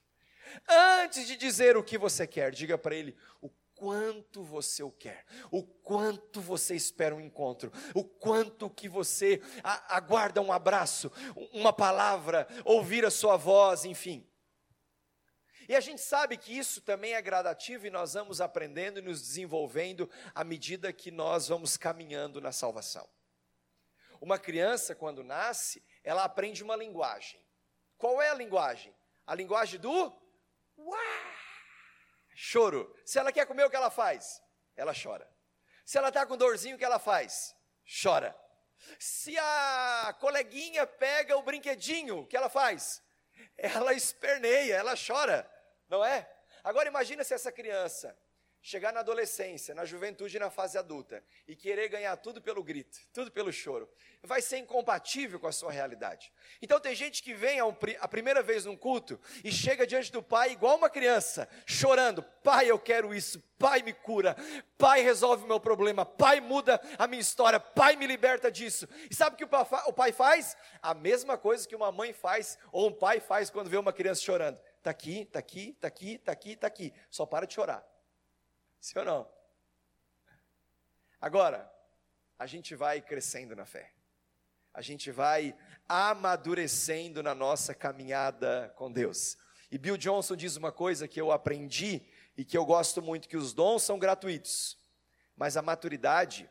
Antes 0.68 1.26
de 1.26 1.37
dizer 1.37 1.76
o 1.76 1.83
que 1.83 1.99
você 1.99 2.26
quer, 2.26 2.50
diga 2.52 2.76
para 2.76 2.95
ele 2.95 3.16
o 3.40 3.50
quanto 3.78 4.42
você 4.42 4.83
o 4.83 4.90
quer, 4.90 5.25
o 5.50 5.62
quanto 5.62 6.40
você 6.40 6.75
espera 6.75 7.14
um 7.14 7.21
encontro, 7.21 7.73
o 7.95 8.04
quanto 8.04 8.68
que 8.68 8.88
você 8.88 9.40
aguarda 9.62 10.42
um 10.42 10.52
abraço, 10.52 11.12
uma 11.52 11.73
palavra, 11.73 12.47
ouvir 12.64 13.04
a 13.04 13.11
sua 13.11 13.37
voz, 13.37 13.85
enfim. 13.85 14.28
E 15.68 15.76
a 15.76 15.80
gente 15.80 16.00
sabe 16.00 16.37
que 16.37 16.57
isso 16.57 16.80
também 16.80 17.12
é 17.12 17.23
gradativo 17.23 17.87
e 17.87 17.90
nós 17.90 18.14
vamos 18.14 18.40
aprendendo 18.40 18.99
e 18.99 19.02
nos 19.02 19.21
desenvolvendo 19.21 20.11
à 20.35 20.42
medida 20.42 20.92
que 20.92 21.11
nós 21.11 21.49
vamos 21.49 21.76
caminhando 21.76 22.40
na 22.40 22.52
salvação. 22.52 23.07
Uma 24.21 24.39
criança, 24.39 24.95
quando 24.95 25.23
nasce, 25.23 25.85
ela 26.03 26.25
aprende 26.25 26.63
uma 26.63 26.77
linguagem. 26.77 27.45
Qual 27.97 28.21
é 28.21 28.31
a 28.31 28.35
linguagem? 28.35 28.95
A 29.27 29.35
linguagem 29.35 29.79
do 29.79 30.13
uá! 30.77 30.99
Choro. 32.35 32.95
Se 33.05 33.19
ela 33.19 33.33
quer 33.33 33.47
comer, 33.47 33.65
o 33.65 33.71
que 33.71 33.77
ela 33.77 33.91
faz? 33.91 34.43
Ela 34.77 34.93
chora. 34.95 35.29
Se 35.85 35.99
ela 35.99 36.09
está 36.09 36.25
com 36.25 36.37
dorzinho, 36.37 36.77
o 36.77 36.79
que 36.79 36.85
ela 36.85 36.99
faz? 36.99 37.55
Chora. 38.03 38.39
Se 38.99 39.37
a 39.39 40.17
coleguinha 40.21 40.87
pega 40.87 41.37
o 41.37 41.43
brinquedinho, 41.43 42.19
o 42.19 42.27
que 42.27 42.37
ela 42.37 42.49
faz? 42.49 43.03
Ela 43.57 43.93
esperneia, 43.93 44.75
ela 44.75 44.95
chora, 44.95 45.51
não 45.89 46.05
é? 46.05 46.31
Agora 46.63 46.89
imagina 46.89 47.25
se 47.25 47.35
essa 47.35 47.51
criança 47.51 48.17
chegar 48.69 48.93
na 48.93 49.01
adolescência, 49.01 49.75
na 49.75 49.87
juventude 49.87 50.37
e 50.37 50.41
na 50.41 50.51
fase 50.51 50.77
adulta 50.77 51.25
e 51.47 51.57
querer 51.57 51.89
ganhar 51.89 52.15
tudo 52.19 52.43
pelo 52.43 52.63
grito, 52.63 52.99
tudo 53.15 53.33
pelo 53.33 53.51
choro, 53.51 53.89
vai 54.23 54.43
ser 54.43 54.59
incompatível 54.59 55.41
com 55.41 55.47
a 55.47 55.53
sua 55.53 55.73
realidade. 55.73 56.31
Então 56.61 56.79
tem 56.79 56.95
gente 56.95 57.23
que 57.23 57.33
vem 57.33 57.59
a, 57.59 57.65
um, 57.65 57.75
a, 57.99 58.07
primeira 58.07 58.43
vez 58.43 58.67
num 58.67 58.77
culto 58.77 59.19
e 59.43 59.51
chega 59.51 59.87
diante 59.87 60.13
do 60.13 60.23
pai 60.23 60.53
igual 60.53 60.77
uma 60.77 60.91
criança, 60.91 61.49
chorando: 61.65 62.23
Pai, 62.23 62.71
eu 62.71 62.79
quero 62.79 63.15
isso, 63.15 63.43
Pai, 63.59 63.83
me 63.83 63.95
cura, 63.95 64.37
Pai, 64.77 65.01
resolve 65.01 65.45
o 65.45 65.49
meu 65.49 65.59
problema, 65.59 66.05
Pai, 66.05 66.39
muda 66.39 66.79
a 66.99 67.07
minha 67.07 67.23
história, 67.23 67.59
Pai, 67.59 67.97
me 67.97 68.07
liberta 68.07 68.53
disso. 68.53 68.87
E 69.11 69.15
sabe 69.15 69.33
o 69.33 69.39
que 69.39 69.45
o 69.47 69.93
pai 69.95 70.13
faz? 70.13 70.59
A 70.83 70.93
mesma 70.93 71.39
coisa 71.39 71.67
que 71.67 71.75
uma 71.75 71.91
mãe 71.91 72.13
faz 72.13 72.59
ou 72.71 72.89
um 72.89 72.93
pai 72.93 73.19
faz 73.19 73.49
quando 73.49 73.71
vê 73.71 73.79
uma 73.79 73.95
criança 73.95 74.21
chorando. 74.21 74.61
Está 74.77 74.91
aqui, 74.91 75.23
está 75.23 75.39
aqui, 75.39 75.71
está 75.71 75.89
aqui, 75.89 76.15
está 76.17 76.33
aqui, 76.33 76.53
está 76.53 76.67
aqui. 76.67 76.93
Só 77.09 77.25
para 77.25 77.47
de 77.47 77.55
chorar. 77.55 77.98
Sim 78.81 79.01
ou 79.01 79.05
não? 79.05 79.31
Agora, 81.21 81.71
a 82.39 82.47
gente 82.47 82.75
vai 82.75 83.01
crescendo 83.01 83.57
na 83.57 83.67
fé. 83.67 83.93
A 84.73 84.81
gente 84.81 85.11
vai 85.11 85.57
amadurecendo 85.89 87.23
na 87.23 87.35
nossa 87.35 87.75
caminhada 87.75 88.73
com 88.77 88.93
Deus. 88.93 89.37
E 89.71 89.77
Bill 89.77 89.97
Johnson 89.97 90.37
diz 90.37 90.57
uma 90.57 90.71
coisa 90.71 91.09
que 91.09 91.21
eu 91.21 91.33
aprendi 91.33 92.07
e 92.37 92.45
que 92.45 92.57
eu 92.57 92.65
gosto 92.65 93.03
muito, 93.03 93.29
que 93.29 93.37
os 93.37 93.53
dons 93.53 93.83
são 93.83 93.99
gratuitos, 93.99 94.79
mas 95.37 95.57
a 95.57 95.63
maturidade 95.63 96.49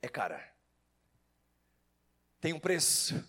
é 0.00 0.08
cara. 0.08 0.52
Tem 2.40 2.52
um 2.52 2.60
preço 2.60 3.22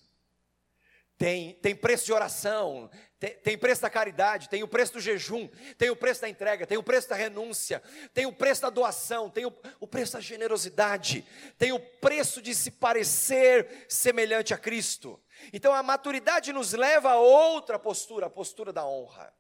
tem, 1.24 1.54
tem 1.54 1.74
preço 1.74 2.04
de 2.04 2.12
oração, 2.12 2.92
tem, 3.18 3.34
tem, 3.38 3.58
preço 3.58 3.82
da 3.82 3.90
caridade, 3.90 4.50
tem 4.50 4.62
o 4.62 4.68
preço 4.68 4.92
do 4.92 5.00
jejum, 5.00 5.48
tem 5.78 5.90
o 5.90 5.96
preço 5.96 6.20
da 6.20 6.28
entrega, 6.28 6.68
tem 6.68 6.78
o 6.78 6.84
preço 6.84 7.08
da 7.08 7.16
renúncia, 7.16 7.82
tem 8.14 8.26
o 8.26 8.34
preço 8.34 8.64
da 8.64 8.70
doação, 8.70 9.30
tem 9.30 9.46
o, 9.46 9.54
o 9.80 9.88
preço 9.88 10.12
da 10.12 10.20
generosidade, 10.20 11.26
tem 11.58 11.72
o 11.72 11.80
preço 11.80 12.42
de 12.42 12.54
se 12.54 12.72
parecer 12.72 13.86
semelhante 13.88 14.54
a 14.54 14.58
Cristo. 14.58 15.18
Então 15.54 15.74
a 15.74 15.82
maturidade 15.82 16.52
nos 16.52 16.74
leva 16.74 17.12
a 17.12 17.18
outra 17.18 17.80
postura, 17.80 18.26
a 18.26 18.30
postura 18.30 18.74
da 18.74 18.86
honra. 18.86 19.34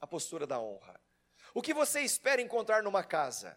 A 0.00 0.06
postura 0.08 0.48
da 0.48 0.58
honra. 0.58 1.00
O 1.54 1.62
que 1.62 1.72
você 1.72 2.00
espera 2.00 2.42
encontrar 2.42 2.82
numa 2.82 3.04
casa? 3.04 3.56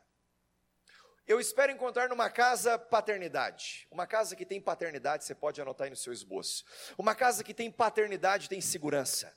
Eu 1.27 1.39
espero 1.39 1.71
encontrar 1.71 2.07
numa 2.09 2.29
casa 2.29 2.77
paternidade. 2.77 3.87
Uma 3.89 4.05
casa 4.05 4.35
que 4.35 4.45
tem 4.45 4.61
paternidade, 4.61 5.23
você 5.23 5.33
pode 5.33 5.59
anotar 5.59 5.85
aí 5.85 5.89
no 5.89 5.95
seu 5.95 6.13
esboço. 6.13 6.63
Uma 6.99 7.15
casa 7.15 7.43
que 7.43 7.51
tem 7.51 7.71
paternidade 7.71 8.47
tem 8.47 8.61
segurança. 8.61 9.35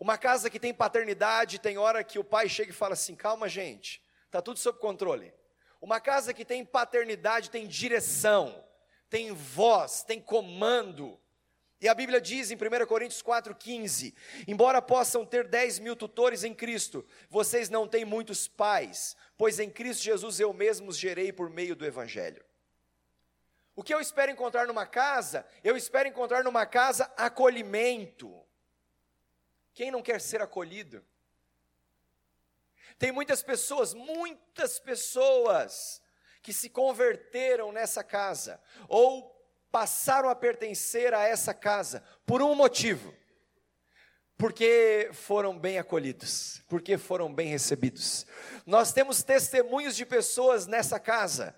Uma 0.00 0.16
casa 0.16 0.48
que 0.48 0.58
tem 0.58 0.72
paternidade 0.72 1.58
tem 1.58 1.76
hora 1.76 2.02
que 2.02 2.18
o 2.18 2.24
pai 2.24 2.48
chega 2.48 2.70
e 2.70 2.74
fala 2.74 2.94
assim: 2.94 3.14
calma, 3.14 3.50
gente, 3.50 4.02
está 4.24 4.40
tudo 4.40 4.58
sob 4.58 4.78
controle. 4.78 5.30
Uma 5.78 6.00
casa 6.00 6.32
que 6.32 6.42
tem 6.42 6.64
paternidade 6.64 7.50
tem 7.50 7.66
direção, 7.66 8.64
tem 9.10 9.30
voz, 9.32 10.02
tem 10.02 10.18
comando. 10.18 11.20
E 11.80 11.88
a 11.88 11.94
Bíblia 11.94 12.20
diz 12.20 12.50
em 12.50 12.56
1 12.56 12.86
Coríntios 12.86 13.22
4,15: 13.22 14.14
Embora 14.48 14.80
possam 14.80 15.26
ter 15.26 15.46
10 15.46 15.78
mil 15.80 15.94
tutores 15.94 16.42
em 16.42 16.54
Cristo, 16.54 17.06
vocês 17.28 17.68
não 17.68 17.86
têm 17.86 18.04
muitos 18.04 18.48
pais, 18.48 19.16
pois 19.36 19.58
em 19.58 19.68
Cristo 19.68 20.02
Jesus 20.02 20.40
eu 20.40 20.52
mesmo 20.52 20.88
os 20.88 20.96
gerei 20.96 21.32
por 21.32 21.50
meio 21.50 21.76
do 21.76 21.84
Evangelho. 21.84 22.42
O 23.74 23.82
que 23.82 23.92
eu 23.92 24.00
espero 24.00 24.32
encontrar 24.32 24.66
numa 24.66 24.86
casa? 24.86 25.46
Eu 25.62 25.76
espero 25.76 26.08
encontrar 26.08 26.42
numa 26.42 26.64
casa 26.64 27.12
acolhimento. 27.14 28.42
Quem 29.74 29.90
não 29.90 30.00
quer 30.00 30.18
ser 30.18 30.40
acolhido? 30.40 31.04
Tem 32.98 33.12
muitas 33.12 33.42
pessoas, 33.42 33.92
muitas 33.92 34.78
pessoas, 34.78 36.00
que 36.42 36.54
se 36.54 36.70
converteram 36.70 37.70
nessa 37.70 38.02
casa, 38.02 38.58
ou 38.88 39.35
passaram 39.76 40.30
a 40.30 40.34
pertencer 40.34 41.12
a 41.12 41.24
essa 41.24 41.52
casa, 41.52 42.02
por 42.24 42.40
um 42.40 42.54
motivo 42.54 43.12
porque 44.38 45.10
foram 45.12 45.58
bem 45.58 45.76
acolhidos, 45.78 46.62
porque 46.66 46.96
foram 46.96 47.32
bem 47.32 47.48
recebidos. 47.48 48.26
Nós 48.64 48.90
temos 48.90 49.22
testemunhos 49.22 49.94
de 49.94 50.06
pessoas 50.06 50.66
nessa 50.66 50.98
casa 50.98 51.54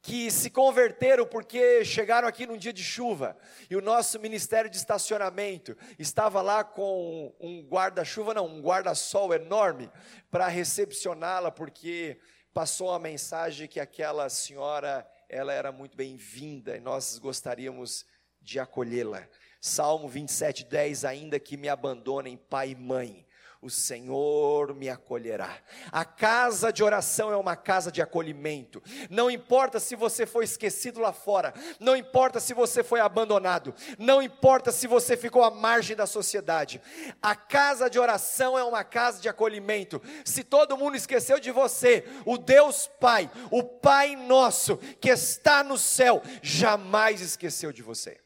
que 0.00 0.30
se 0.30 0.50
converteram 0.50 1.26
porque 1.26 1.84
chegaram 1.84 2.28
aqui 2.28 2.46
num 2.46 2.56
dia 2.56 2.72
de 2.72 2.84
chuva 2.84 3.36
e 3.68 3.74
o 3.74 3.82
nosso 3.82 4.20
ministério 4.20 4.70
de 4.70 4.76
estacionamento 4.76 5.76
estava 5.98 6.40
lá 6.42 6.62
com 6.62 7.34
um 7.40 7.62
guarda-chuva, 7.62 8.34
não, 8.34 8.46
um 8.46 8.60
guarda-sol 8.60 9.34
enorme 9.34 9.90
para 10.30 10.46
recepcioná-la 10.46 11.50
porque 11.50 12.20
passou 12.54 12.92
a 12.92 13.00
mensagem 13.00 13.66
que 13.66 13.80
aquela 13.80 14.28
senhora 14.28 15.04
ela 15.32 15.52
era 15.54 15.72
muito 15.72 15.96
bem-vinda 15.96 16.76
e 16.76 16.80
nós 16.80 17.18
gostaríamos 17.18 18.04
de 18.38 18.60
acolhê-la. 18.60 19.26
Salmo 19.58 20.06
27, 20.06 20.64
10: 20.64 21.06
Ainda 21.06 21.40
que 21.40 21.56
me 21.56 21.70
abandonem 21.70 22.36
pai 22.36 22.72
e 22.72 22.76
mãe, 22.76 23.26
o 23.62 23.70
Senhor 23.70 24.74
me 24.74 24.90
acolherá. 24.90 25.56
A 25.92 26.04
casa 26.04 26.72
de 26.72 26.82
oração 26.82 27.30
é 27.30 27.36
uma 27.36 27.54
casa 27.54 27.92
de 27.92 28.02
acolhimento. 28.02 28.82
Não 29.08 29.30
importa 29.30 29.78
se 29.78 29.94
você 29.94 30.26
foi 30.26 30.42
esquecido 30.42 30.98
lá 30.98 31.12
fora, 31.12 31.54
não 31.78 31.96
importa 31.96 32.40
se 32.40 32.52
você 32.52 32.82
foi 32.82 32.98
abandonado, 32.98 33.72
não 33.96 34.20
importa 34.20 34.72
se 34.72 34.88
você 34.88 35.16
ficou 35.16 35.44
à 35.44 35.50
margem 35.50 35.94
da 35.94 36.06
sociedade. 36.06 36.82
A 37.22 37.36
casa 37.36 37.88
de 37.88 38.00
oração 38.00 38.58
é 38.58 38.64
uma 38.64 38.82
casa 38.82 39.20
de 39.20 39.28
acolhimento. 39.28 40.02
Se 40.24 40.42
todo 40.42 40.76
mundo 40.76 40.96
esqueceu 40.96 41.38
de 41.38 41.52
você, 41.52 42.04
o 42.26 42.36
Deus 42.36 42.90
Pai, 42.98 43.30
o 43.48 43.62
Pai 43.62 44.16
nosso 44.16 44.76
que 45.00 45.08
está 45.10 45.62
no 45.62 45.78
céu, 45.78 46.20
jamais 46.42 47.20
esqueceu 47.20 47.72
de 47.72 47.80
você. 47.80 48.20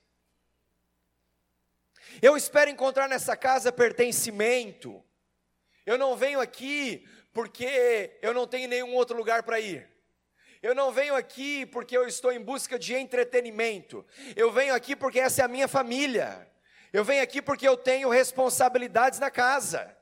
Eu 2.22 2.38
espero 2.38 2.70
encontrar 2.70 3.06
nessa 3.06 3.36
casa 3.36 3.70
pertencimento. 3.70 5.04
Eu 5.86 5.96
não 5.96 6.16
venho 6.16 6.40
aqui 6.40 7.08
porque 7.32 8.18
eu 8.20 8.34
não 8.34 8.46
tenho 8.46 8.68
nenhum 8.68 8.92
outro 8.94 9.16
lugar 9.16 9.44
para 9.44 9.60
ir. 9.60 9.88
Eu 10.60 10.74
não 10.74 10.90
venho 10.90 11.14
aqui 11.14 11.64
porque 11.64 11.96
eu 11.96 12.08
estou 12.08 12.32
em 12.32 12.40
busca 12.40 12.76
de 12.76 12.92
entretenimento. 12.94 14.04
Eu 14.34 14.50
venho 14.50 14.74
aqui 14.74 14.96
porque 14.96 15.20
essa 15.20 15.42
é 15.42 15.44
a 15.44 15.48
minha 15.48 15.68
família. 15.68 16.50
Eu 16.92 17.04
venho 17.04 17.22
aqui 17.22 17.40
porque 17.40 17.68
eu 17.68 17.76
tenho 17.76 18.08
responsabilidades 18.08 19.20
na 19.20 19.30
casa. 19.30 19.96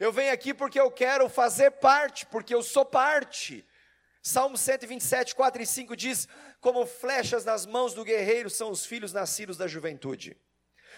Eu 0.00 0.12
venho 0.12 0.32
aqui 0.32 0.52
porque 0.52 0.80
eu 0.80 0.90
quero 0.90 1.28
fazer 1.28 1.70
parte, 1.72 2.26
porque 2.26 2.54
eu 2.54 2.62
sou 2.62 2.84
parte. 2.84 3.64
Salmo 4.22 4.56
127, 4.56 5.34
4 5.34 5.62
e 5.62 5.66
5 5.66 5.96
diz: 5.96 6.26
Como 6.60 6.86
flechas 6.86 7.44
nas 7.44 7.66
mãos 7.66 7.94
do 7.94 8.04
guerreiro 8.04 8.50
são 8.50 8.70
os 8.70 8.84
filhos 8.84 9.12
nascidos 9.12 9.56
da 9.56 9.68
juventude. 9.68 10.36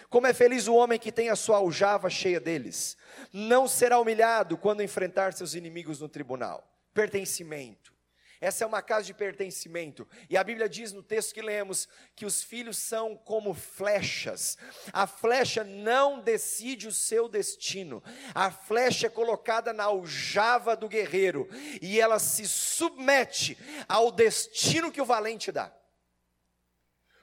Como 0.09 0.27
é 0.27 0.33
feliz 0.33 0.67
o 0.67 0.75
homem 0.75 0.99
que 0.99 1.11
tem 1.11 1.29
a 1.29 1.35
sua 1.35 1.57
aljava 1.57 2.09
cheia 2.09 2.39
deles. 2.39 2.97
Não 3.31 3.67
será 3.67 3.99
humilhado 3.99 4.57
quando 4.57 4.83
enfrentar 4.83 5.33
seus 5.33 5.53
inimigos 5.53 5.99
no 5.99 6.09
tribunal. 6.09 6.67
Pertencimento. 6.93 7.95
Essa 8.41 8.63
é 8.63 8.67
uma 8.67 8.81
casa 8.81 9.05
de 9.05 9.13
pertencimento. 9.13 10.07
E 10.29 10.37
a 10.37 10.43
Bíblia 10.43 10.67
diz 10.67 10.91
no 10.91 11.01
texto 11.01 11.33
que 11.33 11.41
lemos 11.41 11.87
que 12.15 12.25
os 12.25 12.43
filhos 12.43 12.77
são 12.77 13.15
como 13.15 13.53
flechas. 13.53 14.57
A 14.91 15.07
flecha 15.07 15.63
não 15.63 16.19
decide 16.19 16.87
o 16.87 16.91
seu 16.91 17.27
destino. 17.27 18.03
A 18.33 18.51
flecha 18.51 19.07
é 19.07 19.09
colocada 19.09 19.73
na 19.73 19.85
aljava 19.85 20.75
do 20.75 20.89
guerreiro 20.89 21.49
e 21.81 21.99
ela 21.99 22.19
se 22.19 22.47
submete 22.47 23.57
ao 23.87 24.11
destino 24.11 24.91
que 24.91 25.01
o 25.01 25.05
valente 25.05 25.51
dá. 25.51 25.73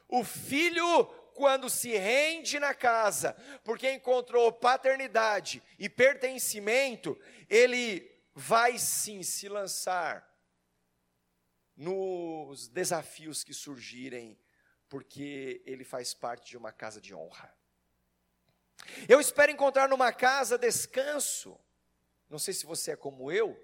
O 0.09 0.25
filho 0.25 1.09
quando 1.35 1.69
se 1.69 1.97
rende 1.97 2.59
na 2.59 2.75
casa, 2.75 3.35
porque 3.65 3.91
encontrou 3.91 4.53
paternidade 4.53 5.63
e 5.79 5.89
pertencimento, 5.89 7.19
ele 7.49 8.11
vai 8.35 8.79
sim 8.79 9.23
se 9.23 9.49
lançar 9.49 10.29
nos 11.77 12.69
desafios 12.69 13.43
que 13.43 13.53
surgirem, 13.53 14.39
porque 14.89 15.63
ele 15.67 15.85
faz 15.85 16.15
parte 16.15 16.51
de 16.51 16.57
uma 16.57 16.73
casa 16.73 17.01
de 17.01 17.15
honra. 17.15 17.53
Eu 19.09 19.21
espero 19.21 19.53
encontrar 19.53 19.89
numa 19.89 20.13
casa 20.13 20.59
descanso. 20.59 21.59
Não 22.29 22.39
sei 22.39 22.55
se 22.55 22.67
você 22.67 22.93
é 22.93 22.97
como 22.97 23.31
eu, 23.31 23.59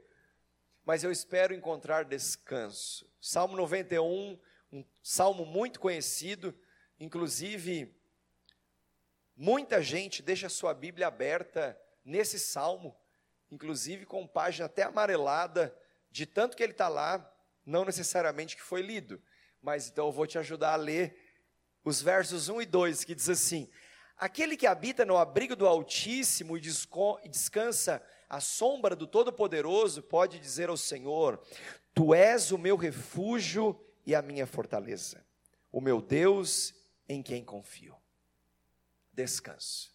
mas 0.84 1.04
eu 1.04 1.12
espero 1.12 1.54
encontrar 1.54 2.04
descanso. 2.04 3.10
Salmo 3.20 3.56
91, 3.56 4.38
um 4.72 4.84
salmo 5.02 5.44
muito 5.44 5.80
conhecido, 5.80 6.58
inclusive 6.98 7.94
muita 9.36 9.82
gente 9.82 10.22
deixa 10.22 10.48
sua 10.48 10.74
Bíblia 10.74 11.06
aberta 11.06 11.78
nesse 12.04 12.38
salmo, 12.38 12.96
inclusive 13.50 14.04
com 14.04 14.26
página 14.26 14.66
até 14.66 14.82
amarelada, 14.82 15.76
de 16.10 16.26
tanto 16.26 16.56
que 16.56 16.62
ele 16.62 16.72
está 16.72 16.88
lá, 16.88 17.32
não 17.64 17.84
necessariamente 17.84 18.56
que 18.56 18.62
foi 18.62 18.82
lido, 18.82 19.22
mas 19.62 19.88
então 19.88 20.06
eu 20.06 20.12
vou 20.12 20.26
te 20.26 20.38
ajudar 20.38 20.72
a 20.72 20.76
ler 20.76 21.16
os 21.84 22.02
versos 22.02 22.48
1 22.48 22.62
e 22.62 22.66
2, 22.66 23.04
que 23.04 23.14
diz 23.14 23.28
assim: 23.28 23.70
Aquele 24.16 24.56
que 24.56 24.66
habita 24.66 25.04
no 25.04 25.16
abrigo 25.16 25.54
do 25.54 25.66
Altíssimo 25.66 26.56
e 26.56 27.28
descansa 27.28 28.02
à 28.28 28.40
sombra 28.40 28.96
do 28.96 29.06
Todo-Poderoso, 29.06 30.02
pode 30.02 30.38
dizer 30.38 30.68
ao 30.68 30.76
Senhor: 30.76 31.40
Tu 31.94 32.14
és 32.14 32.50
o 32.50 32.58
meu 32.58 32.76
refúgio 32.76 33.78
e 34.04 34.14
a 34.14 34.22
minha 34.22 34.46
fortaleza, 34.46 35.24
o 35.70 35.80
meu 35.80 36.00
Deus 36.00 36.77
em 37.08 37.22
quem 37.22 37.44
confio. 37.44 37.96
Descanso. 39.12 39.90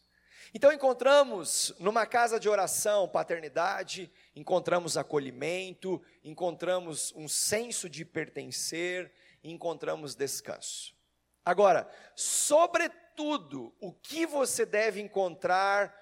Então 0.53 0.71
encontramos 0.71 1.73
numa 1.79 2.05
casa 2.05 2.39
de 2.39 2.47
oração 2.47 3.07
paternidade, 3.07 4.11
encontramos 4.35 4.97
acolhimento, 4.97 6.01
encontramos 6.23 7.13
um 7.15 7.27
senso 7.27 7.89
de 7.89 8.05
pertencer, 8.05 9.11
encontramos 9.43 10.15
descanso. 10.15 10.95
Agora, 11.43 11.89
sobretudo, 12.15 13.73
o 13.79 13.91
que 13.91 14.25
você 14.25 14.65
deve 14.65 15.01
encontrar 15.01 15.93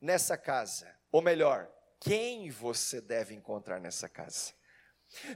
nessa 0.00 0.36
casa? 0.36 0.94
Ou 1.12 1.20
melhor, 1.20 1.70
quem 2.00 2.50
você 2.50 3.00
deve 3.00 3.34
encontrar 3.34 3.80
nessa 3.80 4.08
casa? 4.08 4.52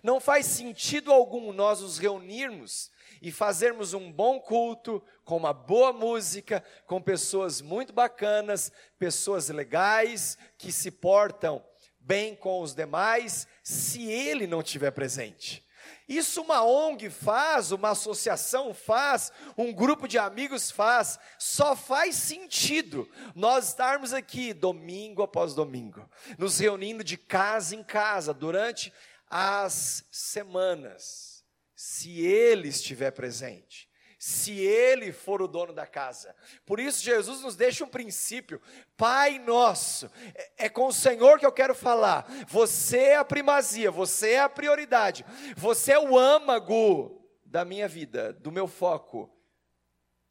Não 0.02 0.20
faz 0.20 0.46
sentido 0.46 1.12
algum 1.12 1.52
nós 1.52 1.80
nos 1.80 1.98
reunirmos 1.98 2.90
e 3.20 3.30
fazermos 3.30 3.94
um 3.94 4.11
bom 4.11 4.40
culto, 4.40 5.02
com 5.24 5.37
uma 5.37 5.52
boa 5.52 5.92
música, 5.92 6.62
com 6.87 7.00
pessoas 7.00 7.61
muito 7.61 7.92
bacanas, 7.92 8.72
pessoas 8.98 9.48
legais, 9.48 10.37
que 10.58 10.72
se 10.72 10.90
portam 10.90 11.64
bem 12.00 12.35
com 12.35 12.61
os 12.61 12.74
demais, 12.74 13.46
se 13.62 14.11
ele 14.11 14.46
não 14.46 14.61
estiver 14.61 14.90
presente. 14.90 15.64
Isso 16.08 16.42
uma 16.42 16.64
ONG 16.64 17.08
faz, 17.08 17.70
uma 17.70 17.90
associação 17.90 18.74
faz, 18.74 19.32
um 19.56 19.72
grupo 19.72 20.08
de 20.08 20.18
amigos 20.18 20.70
faz, 20.70 21.18
só 21.38 21.76
faz 21.76 22.16
sentido 22.16 23.08
nós 23.35 23.68
estarmos 23.68 24.12
aqui 24.12 24.52
domingo 24.52 25.22
após 25.22 25.54
domingo, 25.54 26.08
nos 26.37 26.58
reunindo 26.58 27.04
de 27.04 27.16
casa 27.16 27.74
em 27.74 27.82
casa 27.82 28.35
durante 28.35 28.92
as 29.35 30.05
semanas, 30.11 31.42
se 31.75 32.21
Ele 32.21 32.68
estiver 32.68 33.11
presente, 33.12 33.88
se 34.18 34.61
Ele 34.61 35.11
for 35.11 35.40
o 35.40 35.49
dono 35.49 35.73
da 35.73 35.87
casa. 35.87 36.37
Por 36.66 36.79
isso, 36.79 37.03
Jesus 37.03 37.40
nos 37.40 37.57
deixa 37.57 37.83
um 37.83 37.88
princípio: 37.88 38.61
Pai 38.95 39.38
nosso, 39.38 40.11
é, 40.35 40.66
é 40.66 40.68
com 40.68 40.87
o 40.87 40.92
Senhor 40.92 41.38
que 41.38 41.47
eu 41.47 41.51
quero 41.51 41.75
falar. 41.75 42.27
Você 42.47 42.99
é 42.99 43.16
a 43.16 43.25
primazia, 43.25 43.90
você 43.90 44.33
é 44.33 44.40
a 44.40 44.51
prioridade, 44.51 45.25
você 45.57 45.92
é 45.92 45.99
o 45.99 46.18
âmago 46.18 47.27
da 47.42 47.64
minha 47.64 47.88
vida, 47.88 48.35
do 48.35 48.53
meu 48.53 48.68
foco, 48.68 49.35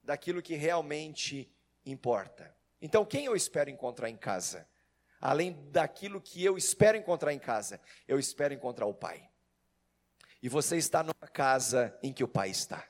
daquilo 0.04 0.44
que 0.44 0.54
realmente 0.54 1.52
importa. 1.84 2.56
Então, 2.80 3.04
quem 3.04 3.26
eu 3.26 3.36
espero 3.36 3.72
encontrar 3.72 4.12
em 4.12 4.18
casa? 4.18 4.70
Além 5.22 5.54
daquilo 5.72 6.20
que 6.20 6.44
eu 6.44 6.58
espero 6.58 6.98
encontrar 6.98 7.32
em 7.32 7.40
casa, 7.40 7.80
eu 8.08 8.18
espero 8.18 8.54
encontrar 8.54 8.88
o 8.88 8.94
Pai. 8.94 9.30
E 10.42 10.50
você 10.50 10.76
está 10.76 11.04
numa 11.04 11.28
casa 11.32 11.96
em 12.02 12.12
que 12.12 12.24
o 12.24 12.28
Pai 12.28 12.50
está. 12.50 12.84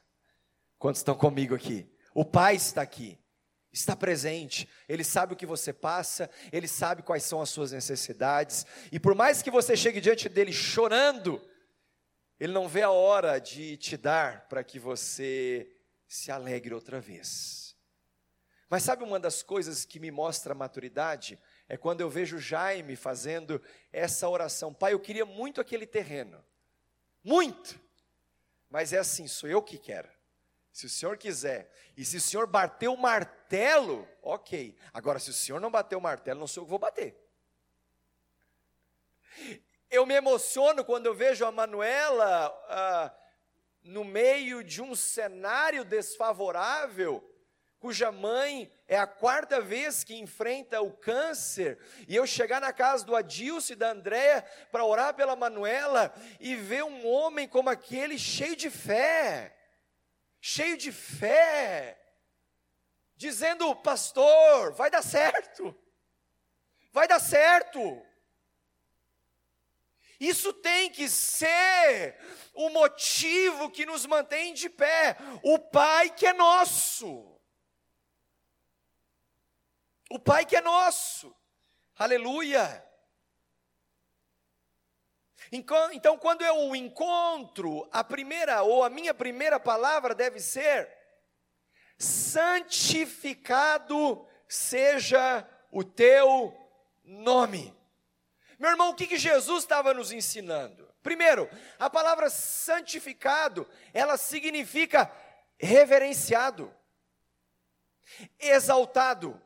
Quantos 0.79 1.01
estão 1.01 1.13
comigo 1.13 1.53
aqui? 1.53 1.85
O 2.13 2.23
Pai 2.23 2.55
está 2.55 2.81
aqui, 2.81 3.19
está 3.71 3.95
presente, 3.95 4.69
Ele 4.87 5.03
sabe 5.03 5.33
o 5.33 5.35
que 5.35 5.45
você 5.45 5.73
passa, 5.73 6.29
Ele 6.51 6.67
sabe 6.67 7.03
quais 7.03 7.23
são 7.23 7.41
as 7.41 7.49
suas 7.49 7.73
necessidades, 7.73 8.65
e 8.91 8.99
por 8.99 9.13
mais 9.13 9.41
que 9.41 9.51
você 9.51 9.75
chegue 9.75 9.99
diante 9.99 10.29
dele 10.29 10.53
chorando, 10.53 11.45
Ele 12.39 12.53
não 12.53 12.67
vê 12.67 12.81
a 12.81 12.91
hora 12.91 13.39
de 13.39 13.75
te 13.75 13.97
dar 13.97 14.47
para 14.47 14.63
que 14.63 14.79
você 14.79 15.69
se 16.07 16.31
alegre 16.31 16.73
outra 16.73 16.99
vez. 16.99 17.75
Mas 18.69 18.83
sabe 18.83 19.03
uma 19.03 19.19
das 19.19 19.43
coisas 19.43 19.83
que 19.83 19.99
me 19.99 20.09
mostra 20.09 20.53
a 20.53 20.55
maturidade? 20.55 21.37
É 21.71 21.77
quando 21.77 22.01
eu 22.01 22.09
vejo 22.09 22.37
Jaime 22.37 22.97
fazendo 22.97 23.61
essa 23.93 24.27
oração. 24.27 24.73
Pai, 24.73 24.91
eu 24.91 24.99
queria 24.99 25.25
muito 25.25 25.61
aquele 25.61 25.87
terreno. 25.87 26.43
Muito. 27.23 27.79
Mas 28.69 28.91
é 28.91 28.97
assim, 28.97 29.25
sou 29.25 29.47
eu 29.47 29.61
que 29.61 29.77
quero. 29.77 30.09
Se 30.69 30.85
o 30.85 30.89
senhor 30.89 31.15
quiser, 31.15 31.71
e 31.95 32.03
se 32.03 32.17
o 32.17 32.21
senhor 32.21 32.45
bater 32.45 32.89
o 32.89 32.97
martelo, 32.97 34.05
ok. 34.21 34.75
Agora, 34.93 35.17
se 35.17 35.29
o 35.29 35.33
senhor 35.33 35.61
não 35.61 35.71
bater 35.71 35.95
o 35.95 36.01
martelo, 36.01 36.41
não 36.41 36.47
sou 36.47 36.63
eu 36.63 36.65
que 36.65 36.71
vou 36.71 36.77
bater. 36.77 37.15
Eu 39.89 40.05
me 40.05 40.13
emociono 40.13 40.83
quando 40.83 41.05
eu 41.05 41.15
vejo 41.15 41.45
a 41.45 41.53
Manuela 41.53 42.47
ah, 42.67 43.15
no 43.81 44.03
meio 44.03 44.61
de 44.61 44.81
um 44.81 44.93
cenário 44.93 45.85
desfavorável, 45.85 47.30
cuja 47.81 48.11
mãe 48.11 48.71
é 48.87 48.95
a 48.95 49.07
quarta 49.07 49.59
vez 49.59 50.03
que 50.03 50.15
enfrenta 50.15 50.79
o 50.81 50.91
câncer, 50.91 51.79
e 52.07 52.15
eu 52.15 52.27
chegar 52.27 52.61
na 52.61 52.71
casa 52.71 53.03
do 53.03 53.15
Adilson 53.15 53.73
e 53.73 53.75
da 53.75 53.89
Andréia 53.89 54.43
para 54.71 54.85
orar 54.85 55.15
pela 55.15 55.35
Manuela 55.35 56.13
e 56.39 56.55
ver 56.55 56.83
um 56.83 57.07
homem 57.07 57.47
como 57.47 57.71
aquele 57.71 58.19
cheio 58.19 58.55
de 58.55 58.69
fé, 58.69 59.57
cheio 60.39 60.77
de 60.77 60.91
fé, 60.91 61.99
dizendo: 63.15 63.75
Pastor, 63.77 64.73
vai 64.73 64.91
dar 64.91 65.01
certo, 65.01 65.75
vai 66.93 67.07
dar 67.07 67.19
certo. 67.19 68.05
Isso 70.19 70.53
tem 70.53 70.91
que 70.91 71.09
ser 71.09 72.15
o 72.53 72.69
motivo 72.69 73.71
que 73.71 73.87
nos 73.87 74.05
mantém 74.05 74.53
de 74.53 74.69
pé, 74.69 75.17
o 75.41 75.57
Pai 75.57 76.11
que 76.11 76.27
é 76.27 76.33
nosso. 76.33 77.30
O 80.11 80.19
Pai 80.19 80.45
que 80.45 80.57
é 80.57 80.61
nosso. 80.61 81.33
Aleluia. 81.97 82.85
Então, 85.49 86.17
quando 86.17 86.41
eu 86.41 86.67
o 86.67 86.75
encontro, 86.75 87.87
a 87.93 88.03
primeira 88.03 88.61
ou 88.61 88.83
a 88.83 88.89
minha 88.89 89.13
primeira 89.13 89.57
palavra 89.57 90.13
deve 90.13 90.41
ser: 90.41 90.93
santificado 91.97 94.27
seja 94.49 95.47
o 95.71 95.81
teu 95.81 96.53
nome. 97.03 97.73
Meu 98.59 98.69
irmão, 98.69 98.89
o 98.89 98.95
que, 98.95 99.07
que 99.07 99.17
Jesus 99.17 99.63
estava 99.63 99.93
nos 99.93 100.11
ensinando? 100.11 100.93
Primeiro, 101.01 101.49
a 101.79 101.89
palavra 101.89 102.29
santificado, 102.29 103.65
ela 103.93 104.17
significa 104.17 105.09
reverenciado. 105.57 106.75
exaltado, 108.37 109.41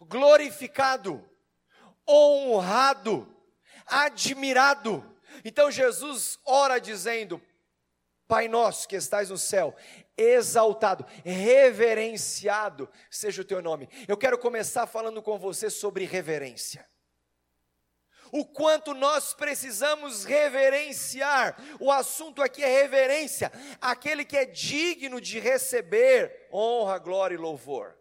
glorificado, 0.00 1.28
honrado, 2.08 3.26
admirado. 3.86 5.04
Então 5.44 5.70
Jesus 5.70 6.38
ora 6.44 6.78
dizendo: 6.78 7.40
Pai 8.28 8.48
nosso 8.48 8.88
que 8.88 8.96
estais 8.96 9.30
no 9.30 9.38
céu, 9.38 9.74
exaltado, 10.16 11.06
reverenciado 11.24 12.88
seja 13.10 13.42
o 13.42 13.44
teu 13.44 13.62
nome. 13.62 13.88
Eu 14.08 14.16
quero 14.16 14.38
começar 14.38 14.86
falando 14.86 15.22
com 15.22 15.38
você 15.38 15.70
sobre 15.70 16.04
reverência. 16.04 16.86
O 18.32 18.44
quanto 18.44 18.92
nós 18.92 19.32
precisamos 19.32 20.24
reverenciar. 20.24 21.56
O 21.78 21.92
assunto 21.92 22.42
aqui 22.42 22.62
é 22.62 22.82
reverência, 22.82 23.52
aquele 23.80 24.24
que 24.24 24.36
é 24.36 24.44
digno 24.44 25.20
de 25.20 25.38
receber 25.38 26.48
honra, 26.52 26.98
glória 26.98 27.34
e 27.34 27.38
louvor. 27.38 27.95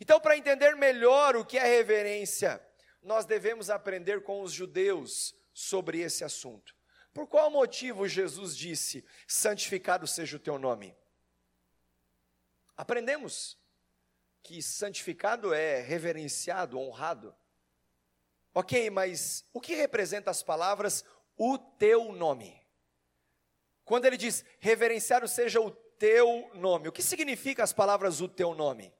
Então, 0.00 0.20
para 0.20 0.36
entender 0.36 0.74
melhor 0.76 1.36
o 1.36 1.44
que 1.44 1.58
é 1.58 1.64
reverência, 1.64 2.60
nós 3.02 3.24
devemos 3.24 3.70
aprender 3.70 4.22
com 4.22 4.42
os 4.42 4.52
judeus 4.52 5.34
sobre 5.52 6.00
esse 6.00 6.24
assunto. 6.24 6.74
Por 7.12 7.26
qual 7.26 7.50
motivo 7.50 8.08
Jesus 8.08 8.56
disse: 8.56 9.04
santificado 9.26 10.06
seja 10.06 10.36
o 10.36 10.40
teu 10.40 10.58
nome? 10.58 10.96
Aprendemos 12.76 13.56
que 14.42 14.60
santificado 14.60 15.54
é 15.54 15.80
reverenciado, 15.80 16.78
honrado. 16.78 17.34
Ok, 18.52 18.90
mas 18.90 19.44
o 19.52 19.60
que 19.60 19.74
representa 19.74 20.30
as 20.30 20.42
palavras 20.42 21.04
o 21.36 21.56
teu 21.56 22.12
nome? 22.12 22.60
Quando 23.84 24.06
ele 24.06 24.16
diz 24.16 24.44
reverenciado 24.58 25.28
seja 25.28 25.60
o 25.60 25.70
teu 25.70 26.50
nome, 26.54 26.88
o 26.88 26.92
que 26.92 27.02
significa 27.02 27.62
as 27.62 27.72
palavras 27.72 28.20
o 28.20 28.28
teu 28.28 28.54
nome? 28.54 28.92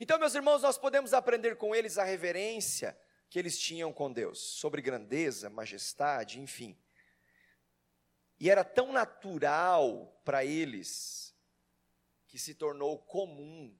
Então, 0.00 0.18
meus 0.18 0.34
irmãos, 0.34 0.62
nós 0.62 0.78
podemos 0.78 1.12
aprender 1.12 1.56
com 1.56 1.74
eles 1.74 1.98
a 1.98 2.04
reverência 2.04 2.98
que 3.28 3.38
eles 3.38 3.58
tinham 3.58 3.92
com 3.92 4.12
Deus, 4.12 4.38
sobre 4.38 4.82
grandeza, 4.82 5.48
majestade, 5.48 6.40
enfim. 6.40 6.76
E 8.38 8.50
era 8.50 8.64
tão 8.64 8.92
natural 8.92 10.20
para 10.24 10.44
eles 10.44 11.34
que 12.26 12.38
se 12.38 12.54
tornou 12.54 12.98
comum 12.98 13.74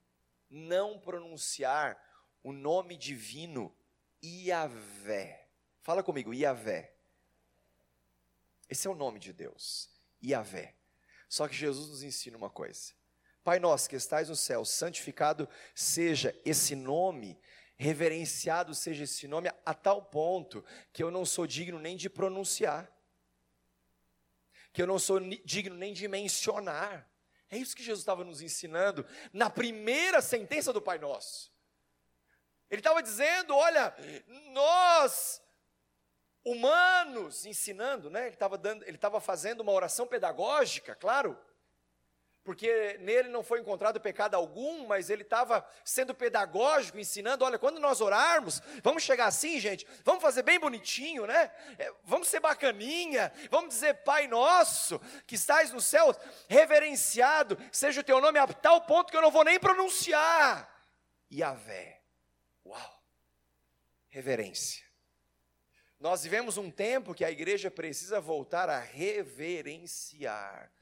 não 0.48 0.98
pronunciar 0.98 2.00
o 2.42 2.52
nome 2.52 2.96
divino 2.96 3.74
Iavé. 4.22 5.48
Fala 5.80 6.02
comigo, 6.02 6.32
Iavé. 6.32 6.94
Esse 8.68 8.86
é 8.86 8.90
o 8.90 8.94
nome 8.94 9.18
de 9.18 9.32
Deus, 9.32 9.90
Iavé. 10.22 10.74
Só 11.28 11.48
que 11.48 11.54
Jesus 11.54 11.88
nos 11.88 12.02
ensina 12.02 12.36
uma 12.36 12.50
coisa. 12.50 12.94
Pai 13.44 13.58
nosso 13.58 13.88
que 13.88 13.96
estais 13.96 14.28
no 14.28 14.36
céu, 14.36 14.64
santificado 14.64 15.48
seja 15.74 16.34
esse 16.44 16.76
nome 16.76 17.40
reverenciado 17.82 18.74
seja 18.74 19.04
esse 19.04 19.26
nome 19.26 19.50
a 19.66 19.74
tal 19.74 20.00
ponto 20.02 20.64
que 20.92 21.02
eu 21.02 21.10
não 21.10 21.26
sou 21.26 21.46
digno 21.46 21.78
nem 21.80 21.96
de 21.96 22.08
pronunciar, 22.08 22.90
que 24.72 24.80
eu 24.80 24.86
não 24.86 24.98
sou 24.98 25.18
digno 25.44 25.76
nem 25.76 25.92
de 25.92 26.06
mencionar. 26.06 27.10
É 27.50 27.58
isso 27.58 27.76
que 27.76 27.82
Jesus 27.82 28.00
estava 28.00 28.24
nos 28.24 28.40
ensinando 28.40 29.04
na 29.32 29.50
primeira 29.50 30.22
sentença 30.22 30.72
do 30.72 30.80
Pai 30.80 30.98
Nosso. 30.98 31.52
Ele 32.70 32.80
estava 32.80 33.02
dizendo: 33.02 33.54
olha, 33.54 33.94
nós, 34.52 35.42
humanos, 36.44 37.44
ensinando, 37.44 38.08
né? 38.08 38.26
Ele 38.26 38.34
estava 38.34 38.56
dando, 38.56 38.84
ele 38.84 38.96
estava 38.96 39.20
fazendo 39.20 39.60
uma 39.60 39.72
oração 39.72 40.06
pedagógica, 40.06 40.94
claro 40.94 41.38
porque 42.44 42.98
nele 43.00 43.28
não 43.28 43.42
foi 43.42 43.60
encontrado 43.60 44.00
pecado 44.00 44.34
algum, 44.34 44.86
mas 44.86 45.10
ele 45.10 45.22
estava 45.22 45.64
sendo 45.84 46.14
pedagógico, 46.14 46.98
ensinando: 46.98 47.44
olha, 47.44 47.58
quando 47.58 47.78
nós 47.78 48.00
orarmos, 48.00 48.60
vamos 48.82 49.04
chegar 49.04 49.26
assim, 49.26 49.60
gente, 49.60 49.86
vamos 50.04 50.22
fazer 50.22 50.42
bem 50.42 50.58
bonitinho, 50.58 51.24
né? 51.26 51.52
É, 51.78 51.92
vamos 52.02 52.28
ser 52.28 52.40
bacaninha, 52.40 53.32
vamos 53.50 53.74
dizer, 53.74 53.94
Pai 54.02 54.26
nosso, 54.26 54.98
que 55.26 55.36
estás 55.36 55.70
no 55.70 55.80
céu, 55.80 56.14
reverenciado, 56.48 57.56
seja 57.70 58.00
o 58.00 58.04
teu 58.04 58.20
nome 58.20 58.38
a 58.38 58.46
tal 58.46 58.80
ponto 58.82 59.10
que 59.10 59.16
eu 59.16 59.22
não 59.22 59.30
vou 59.30 59.44
nem 59.44 59.60
pronunciar. 59.60 60.68
Yahvé. 61.30 62.02
Uau! 62.66 63.02
Reverência. 64.08 64.84
Nós 65.98 66.24
vivemos 66.24 66.56
um 66.56 66.70
tempo 66.70 67.14
que 67.14 67.24
a 67.24 67.30
igreja 67.30 67.70
precisa 67.70 68.20
voltar 68.20 68.68
a 68.68 68.80
reverenciar 68.80 70.72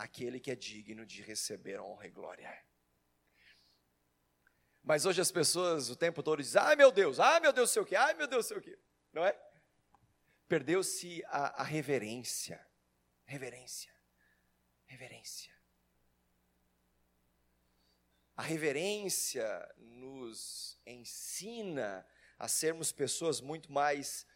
aquele 0.00 0.40
que 0.40 0.50
é 0.50 0.56
digno 0.56 1.04
de 1.04 1.20
receber 1.20 1.78
honra 1.78 2.06
e 2.06 2.10
glória. 2.10 2.64
Mas 4.82 5.04
hoje 5.04 5.20
as 5.20 5.30
pessoas 5.30 5.90
o 5.90 5.96
tempo 5.96 6.22
todo 6.22 6.42
dizem: 6.42 6.60
ai 6.60 6.74
meu 6.74 6.90
Deus, 6.90 7.20
ai 7.20 7.38
meu 7.38 7.52
Deus, 7.52 7.70
sei 7.70 7.82
o 7.82 7.84
que, 7.84 7.94
ai 7.94 8.14
meu 8.14 8.26
Deus, 8.26 8.46
sei 8.46 8.56
o 8.56 8.62
que, 8.62 8.78
não 9.12 9.26
é? 9.26 9.38
Perdeu-se 10.48 11.22
a, 11.26 11.60
a 11.60 11.62
reverência, 11.62 12.66
reverência, 13.26 13.94
reverência. 14.86 15.52
A 18.34 18.42
reverência 18.42 19.74
nos 19.76 20.80
ensina 20.86 22.06
a 22.38 22.48
sermos 22.48 22.90
pessoas 22.90 23.42
muito 23.42 23.70
mais 23.70 24.26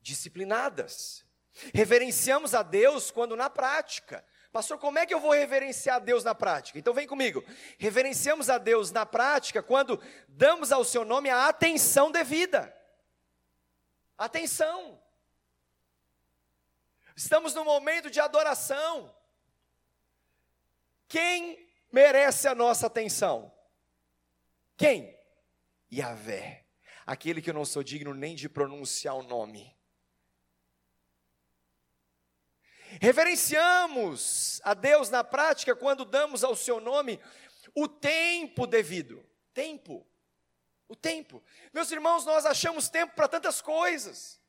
disciplinadas. 0.00 1.26
Reverenciamos 1.74 2.54
a 2.54 2.62
Deus 2.62 3.10
quando 3.10 3.34
na 3.34 3.50
prática 3.50 4.24
Pastor, 4.54 4.78
como 4.78 5.00
é 5.00 5.04
que 5.04 5.12
eu 5.12 5.18
vou 5.18 5.32
reverenciar 5.32 5.96
a 5.96 5.98
Deus 5.98 6.22
na 6.22 6.32
prática? 6.32 6.78
Então 6.78 6.94
vem 6.94 7.08
comigo. 7.08 7.42
Reverenciamos 7.76 8.48
a 8.48 8.56
Deus 8.56 8.92
na 8.92 9.04
prática 9.04 9.60
quando 9.60 10.00
damos 10.28 10.70
ao 10.70 10.84
seu 10.84 11.04
nome 11.04 11.28
a 11.28 11.48
atenção 11.48 12.12
devida. 12.12 12.72
Atenção. 14.16 15.02
Estamos 17.16 17.52
no 17.52 17.64
momento 17.64 18.08
de 18.08 18.20
adoração. 18.20 19.12
Quem 21.08 21.68
merece 21.90 22.46
a 22.46 22.54
nossa 22.54 22.86
atenção? 22.86 23.52
Quem? 24.76 25.18
Yahvé. 25.92 26.64
Aquele 27.04 27.42
que 27.42 27.50
eu 27.50 27.54
não 27.54 27.64
sou 27.64 27.82
digno 27.82 28.14
nem 28.14 28.36
de 28.36 28.48
pronunciar 28.48 29.16
o 29.16 29.22
nome. 29.24 29.76
Reverenciamos 33.00 34.60
a 34.64 34.74
Deus 34.74 35.10
na 35.10 35.24
prática 35.24 35.74
quando 35.74 36.04
damos 36.04 36.44
ao 36.44 36.56
seu 36.56 36.80
nome 36.80 37.20
o 37.74 37.88
tempo 37.88 38.66
devido. 38.66 39.24
Tempo. 39.52 40.06
O 40.88 40.94
tempo. 40.94 41.42
Meus 41.72 41.90
irmãos, 41.90 42.24
nós 42.24 42.44
achamos 42.46 42.88
tempo 42.88 43.14
para 43.14 43.28
tantas 43.28 43.60
coisas. 43.60 44.40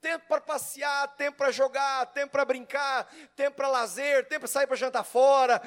Tempo 0.00 0.26
para 0.28 0.40
passear, 0.42 1.08
tempo 1.16 1.38
para 1.38 1.50
jogar, 1.50 2.06
tempo 2.12 2.30
para 2.30 2.44
brincar, 2.44 3.06
tempo 3.34 3.56
para 3.56 3.68
lazer, 3.68 4.28
tempo 4.28 4.40
para 4.40 4.48
sair 4.48 4.66
para 4.66 4.76
jantar 4.76 5.04
fora, 5.04 5.58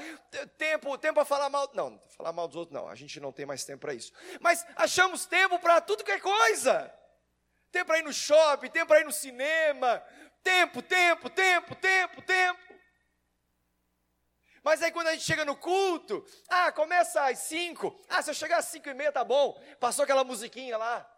tempo, 0.56 0.98
tempo 1.00 1.16
para 1.16 1.26
falar 1.26 1.50
mal. 1.50 1.70
Não, 1.74 2.00
falar 2.16 2.32
mal 2.32 2.48
dos 2.48 2.56
outros 2.56 2.80
não, 2.80 2.88
a 2.88 2.96
gente 2.96 3.20
não 3.20 3.32
tem 3.32 3.46
mais 3.46 3.66
tempo 3.66 3.82
para 3.82 3.94
isso. 3.94 4.14
Mas 4.40 4.66
achamos 4.76 5.26
tempo 5.26 5.58
para 5.60 5.82
tudo 5.82 6.04
que 6.04 6.12
é 6.12 6.20
coisa. 6.20 6.94
Tempo 7.72 7.88
para 7.88 8.00
ir 8.00 8.04
no 8.04 8.14
shopping, 8.14 8.70
tempo 8.70 8.88
para 8.88 9.02
ir 9.02 9.06
no 9.06 9.12
cinema, 9.12 10.04
Tempo, 10.44 10.82
tempo, 10.82 11.30
tempo, 11.30 11.76
tempo, 11.76 12.22
tempo. 12.22 12.70
Mas 14.64 14.82
aí 14.82 14.92
quando 14.92 15.08
a 15.08 15.14
gente 15.14 15.26
chega 15.26 15.46
no 15.46 15.56
culto, 15.56 16.26
ah, 16.48 16.72
começa 16.72 17.26
às 17.26 17.40
cinco. 17.40 17.98
Ah, 18.10 18.22
se 18.22 18.30
eu 18.30 18.34
chegar 18.34 18.58
às 18.58 18.66
cinco 18.66 18.90
e 18.90 18.94
meia 18.94 19.12
tá 19.12 19.24
bom. 19.24 19.60
Passou 19.80 20.04
aquela 20.04 20.24
musiquinha 20.24 20.78
lá. 20.78 21.10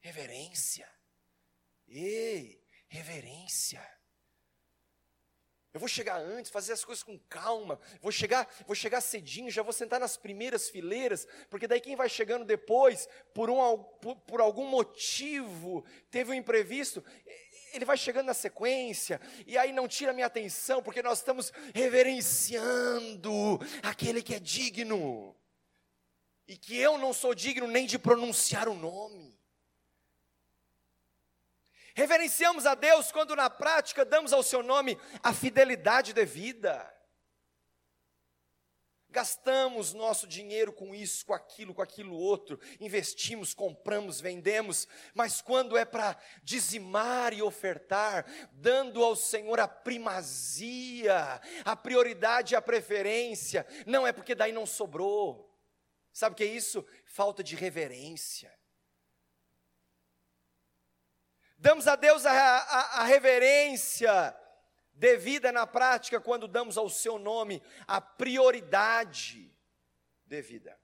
Reverência. 0.00 0.88
Ei, 1.88 2.62
reverência. 2.88 3.93
Eu 5.74 5.80
vou 5.80 5.88
chegar 5.88 6.20
antes, 6.20 6.52
fazer 6.52 6.72
as 6.72 6.84
coisas 6.84 7.02
com 7.02 7.18
calma. 7.28 7.80
Vou 8.00 8.12
chegar, 8.12 8.48
vou 8.64 8.76
chegar 8.76 9.00
cedinho, 9.00 9.50
já 9.50 9.60
vou 9.60 9.72
sentar 9.72 9.98
nas 9.98 10.16
primeiras 10.16 10.70
fileiras, 10.70 11.26
porque 11.50 11.66
daí 11.66 11.80
quem 11.80 11.96
vai 11.96 12.08
chegando 12.08 12.44
depois, 12.44 13.08
por, 13.34 13.50
um, 13.50 13.76
por, 14.00 14.14
por 14.20 14.40
algum 14.40 14.68
motivo, 14.68 15.84
teve 16.12 16.30
um 16.30 16.34
imprevisto, 16.34 17.04
ele 17.72 17.84
vai 17.84 17.96
chegando 17.96 18.26
na 18.26 18.34
sequência, 18.34 19.20
e 19.48 19.58
aí 19.58 19.72
não 19.72 19.88
tira 19.88 20.12
minha 20.12 20.28
atenção, 20.28 20.80
porque 20.80 21.02
nós 21.02 21.18
estamos 21.18 21.52
reverenciando 21.74 23.58
aquele 23.82 24.22
que 24.22 24.36
é 24.36 24.38
digno, 24.38 25.34
e 26.46 26.56
que 26.56 26.76
eu 26.76 26.96
não 26.98 27.12
sou 27.12 27.34
digno 27.34 27.66
nem 27.66 27.84
de 27.84 27.98
pronunciar 27.98 28.68
o 28.68 28.74
nome. 28.74 29.33
Reverenciamos 31.94 32.66
a 32.66 32.74
Deus 32.74 33.12
quando 33.12 33.36
na 33.36 33.48
prática 33.48 34.04
damos 34.04 34.32
ao 34.32 34.42
seu 34.42 34.62
nome 34.62 34.98
a 35.22 35.32
fidelidade 35.32 36.12
devida. 36.12 36.92
Gastamos 39.14 39.94
nosso 39.94 40.26
dinheiro 40.26 40.72
com 40.72 40.92
isso, 40.92 41.24
com 41.24 41.32
aquilo, 41.32 41.72
com 41.72 41.80
aquilo 41.80 42.16
outro, 42.16 42.58
investimos, 42.80 43.54
compramos, 43.54 44.20
vendemos, 44.20 44.88
mas 45.14 45.40
quando 45.40 45.76
é 45.76 45.84
para 45.84 46.16
dizimar 46.42 47.32
e 47.32 47.40
ofertar, 47.40 48.26
dando 48.54 49.04
ao 49.04 49.14
Senhor 49.14 49.60
a 49.60 49.68
primazia, 49.68 51.40
a 51.64 51.76
prioridade, 51.76 52.56
a 52.56 52.60
preferência, 52.60 53.64
não 53.86 54.04
é 54.04 54.12
porque 54.12 54.34
daí 54.34 54.50
não 54.50 54.66
sobrou. 54.66 55.48
Sabe 56.12 56.32
o 56.32 56.36
que 56.36 56.42
é 56.42 56.48
isso? 56.48 56.84
Falta 57.04 57.44
de 57.44 57.54
reverência. 57.54 58.52
Damos 61.56 61.86
a 61.86 61.96
Deus 61.96 62.26
a, 62.26 62.32
a, 62.32 63.00
a 63.00 63.04
reverência 63.04 64.36
devida 64.94 65.50
na 65.50 65.66
prática 65.66 66.20
quando 66.20 66.46
damos 66.46 66.78
ao 66.78 66.88
seu 66.88 67.18
nome 67.18 67.62
a 67.86 68.00
prioridade 68.00 69.52
devida. 70.26 70.78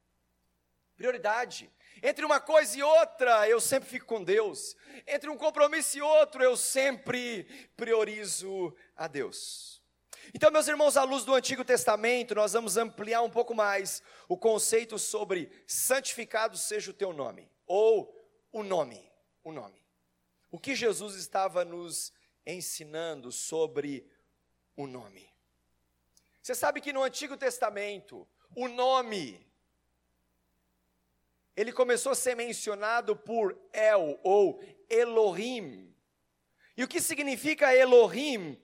Prioridade. 0.97 1.71
Entre 2.03 2.25
uma 2.25 2.41
coisa 2.41 2.79
e 2.79 2.83
outra, 2.83 3.49
eu 3.49 3.61
sempre 3.61 3.89
fico 3.89 4.07
com 4.07 4.23
Deus. 4.23 4.77
Entre 5.07 5.29
um 5.29 5.37
compromisso 5.37 5.99
e 5.99 6.03
outro, 6.03 6.43
eu 6.43 6.57
sempre 6.57 7.45
priorizo 7.77 8.75
a 8.97 9.07
Deus. 9.07 9.81
Então, 10.35 10.51
meus 10.51 10.69
irmãos, 10.69 10.97
à 10.97 11.03
luz 11.03 11.25
do 11.25 11.35
Antigo 11.35 11.65
Testamento, 11.65 12.35
nós 12.35 12.53
vamos 12.53 12.77
ampliar 12.77 13.23
um 13.23 13.31
pouco 13.31 13.55
mais 13.55 14.03
o 14.29 14.37
conceito 14.37 14.99
sobre 14.99 15.51
santificado 15.67 16.57
seja 16.57 16.91
o 16.91 16.95
teu 16.95 17.13
nome, 17.13 17.51
ou 17.67 18.15
o 18.53 18.63
nome, 18.63 19.11
o 19.43 19.51
nome. 19.51 19.80
O 20.51 20.59
que 20.59 20.75
Jesus 20.75 21.15
estava 21.15 21.65
nos 21.65 22.13
ensinando 22.47 23.31
sobre 23.31 24.11
o 24.77 24.87
nome. 24.87 25.29
Você 26.43 26.55
sabe 26.55 26.81
que 26.81 26.93
no 26.93 27.03
Antigo 27.03 27.37
Testamento, 27.37 28.27
o 28.57 28.67
nome 28.67 29.47
ele 31.57 31.73
começou 31.73 32.13
a 32.13 32.15
ser 32.15 32.35
mencionado 32.35 33.15
por 33.15 33.59
El 33.73 34.19
ou 34.23 34.63
Elohim. 34.89 35.95
E 36.77 36.83
o 36.83 36.89
que 36.89 37.01
significa 37.01 37.75
Elohim? 37.75 38.59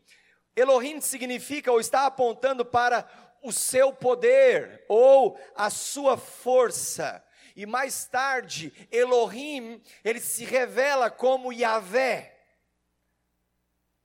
Elohim 0.54 1.00
significa 1.02 1.70
ou 1.70 1.78
está 1.78 2.06
apontando 2.06 2.64
para 2.64 3.06
o 3.42 3.52
seu 3.52 3.92
poder 3.92 4.84
ou 4.88 5.38
a 5.54 5.68
sua 5.68 6.16
força. 6.16 7.22
E 7.56 7.64
mais 7.64 8.04
tarde, 8.04 8.70
Elohim, 8.92 9.82
ele 10.04 10.20
se 10.20 10.44
revela 10.44 11.10
como 11.10 11.54
Yahvé. 11.54 12.38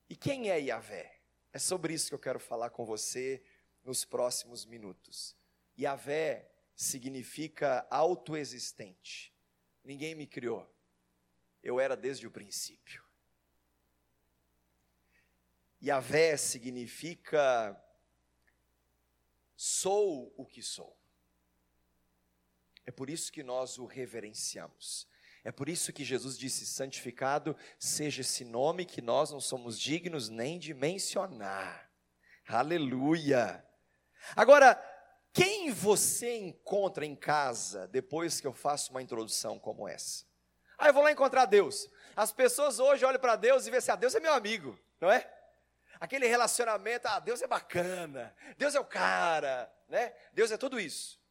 E 0.09 0.15
quem 0.15 0.49
é 0.49 0.57
Yahvé? 0.57 1.19
É 1.51 1.59
sobre 1.59 1.93
isso 1.93 2.07
que 2.07 2.15
eu 2.15 2.19
quero 2.19 2.39
falar 2.39 2.69
com 2.69 2.85
você 2.85 3.43
nos 3.83 4.05
próximos 4.05 4.65
minutos. 4.65 5.35
Yahvé 5.77 6.49
significa 6.73 7.85
autoexistente. 7.89 9.33
Ninguém 9.83 10.15
me 10.15 10.25
criou. 10.25 10.73
Eu 11.61 11.77
era 11.77 11.97
desde 11.97 12.25
o 12.25 12.31
princípio. 12.31 13.03
Yahvé 15.83 16.37
significa 16.37 17.77
sou 19.57 20.33
o 20.37 20.45
que 20.45 20.61
sou. 20.61 21.00
É 22.91 22.93
por 22.93 23.09
isso 23.09 23.31
que 23.31 23.41
nós 23.41 23.77
o 23.77 23.85
reverenciamos. 23.85 25.07
É 25.45 25.51
por 25.51 25.69
isso 25.69 25.93
que 25.93 26.03
Jesus 26.03 26.37
disse: 26.37 26.65
santificado 26.65 27.55
seja 27.79 28.19
esse 28.19 28.43
nome 28.43 28.83
que 28.83 29.01
nós 29.01 29.31
não 29.31 29.39
somos 29.39 29.79
dignos 29.79 30.27
nem 30.27 30.59
de 30.59 30.73
mencionar. 30.73 31.89
Aleluia. 32.45 33.65
Agora, 34.35 34.75
quem 35.31 35.71
você 35.71 36.35
encontra 36.35 37.05
em 37.05 37.15
casa 37.15 37.87
depois 37.87 38.41
que 38.41 38.45
eu 38.45 38.51
faço 38.51 38.91
uma 38.91 39.01
introdução 39.01 39.57
como 39.57 39.87
essa? 39.87 40.25
Ah, 40.77 40.87
eu 40.89 40.93
vou 40.93 41.01
lá 41.01 41.13
encontrar 41.13 41.45
Deus. 41.45 41.89
As 42.13 42.33
pessoas 42.33 42.77
hoje 42.77 43.05
olham 43.05 43.21
para 43.21 43.37
Deus 43.37 43.65
e 43.65 43.71
vê 43.71 43.77
assim: 43.77 43.91
ah, 43.91 43.95
Deus 43.95 44.13
é 44.15 44.19
meu 44.19 44.33
amigo, 44.33 44.77
não 44.99 45.09
é? 45.09 45.33
Aquele 45.97 46.27
relacionamento, 46.27 47.07
ah, 47.07 47.21
Deus 47.21 47.41
é 47.41 47.47
bacana, 47.47 48.35
Deus 48.57 48.75
é 48.75 48.81
o 48.81 48.85
cara, 48.85 49.73
né? 49.87 50.13
Deus 50.33 50.51
é 50.51 50.57
tudo 50.57 50.77
isso. 50.77 51.21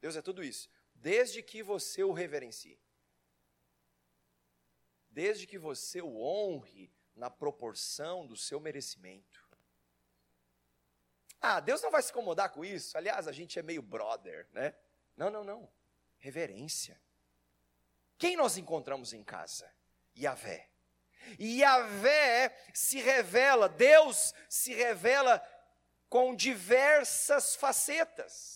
Deus 0.00 0.14
é 0.14 0.22
tudo 0.22 0.44
isso. 0.44 0.70
Desde 1.10 1.42
que 1.42 1.62
você 1.62 2.02
o 2.02 2.12
reverencie 2.12 2.78
desde 5.16 5.46
que 5.46 5.56
você 5.56 6.02
o 6.02 6.20
honre 6.20 6.92
na 7.14 7.30
proporção 7.30 8.26
do 8.26 8.36
seu 8.36 8.60
merecimento. 8.60 9.48
Ah, 11.40 11.58
Deus 11.58 11.80
não 11.80 11.90
vai 11.90 12.02
se 12.02 12.10
incomodar 12.10 12.50
com 12.50 12.62
isso. 12.62 12.98
Aliás, 12.98 13.26
a 13.26 13.32
gente 13.32 13.58
é 13.58 13.62
meio 13.62 13.80
brother, 13.80 14.46
né? 14.52 14.74
Não, 15.16 15.30
não, 15.30 15.42
não. 15.42 15.72
Reverência. 16.18 17.00
Quem 18.18 18.36
nós 18.36 18.58
encontramos 18.58 19.14
em 19.14 19.24
casa? 19.24 19.72
Yahvé. 20.14 20.68
E 21.38 21.60
Yahvé 21.60 22.54
se 22.74 23.00
revela, 23.00 23.70
Deus 23.70 24.34
se 24.50 24.74
revela 24.74 25.42
com 26.10 26.36
diversas 26.36 27.56
facetas. 27.56 28.55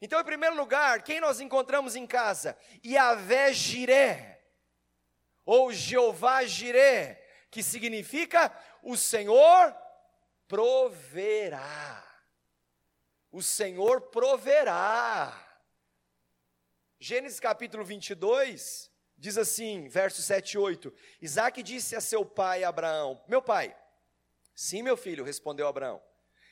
Então, 0.00 0.20
em 0.20 0.24
primeiro 0.24 0.56
lugar, 0.56 1.02
quem 1.02 1.20
nós 1.20 1.40
encontramos 1.40 1.96
em 1.96 2.06
casa? 2.06 2.56
Yahvé 2.84 3.52
Jireh 3.52 4.36
ou 5.44 5.72
Jeová 5.72 6.44
Jireh, 6.44 7.18
que 7.50 7.62
significa 7.62 8.52
o 8.82 8.96
Senhor 8.96 9.74
proverá. 10.46 12.04
O 13.30 13.42
Senhor 13.42 14.02
proverá. 14.02 15.42
Gênesis 16.98 17.40
capítulo 17.40 17.84
22 17.84 18.90
diz 19.16 19.38
assim, 19.38 19.88
versos 19.88 20.26
7 20.26 20.52
e 20.52 20.58
8: 20.58 20.92
Isaac 21.22 21.62
disse 21.62 21.96
a 21.96 22.00
seu 22.00 22.24
pai 22.24 22.64
Abraão: 22.64 23.22
Meu 23.26 23.40
pai, 23.40 23.74
sim, 24.54 24.82
meu 24.82 24.96
filho, 24.96 25.24
respondeu 25.24 25.66
Abraão. 25.66 26.02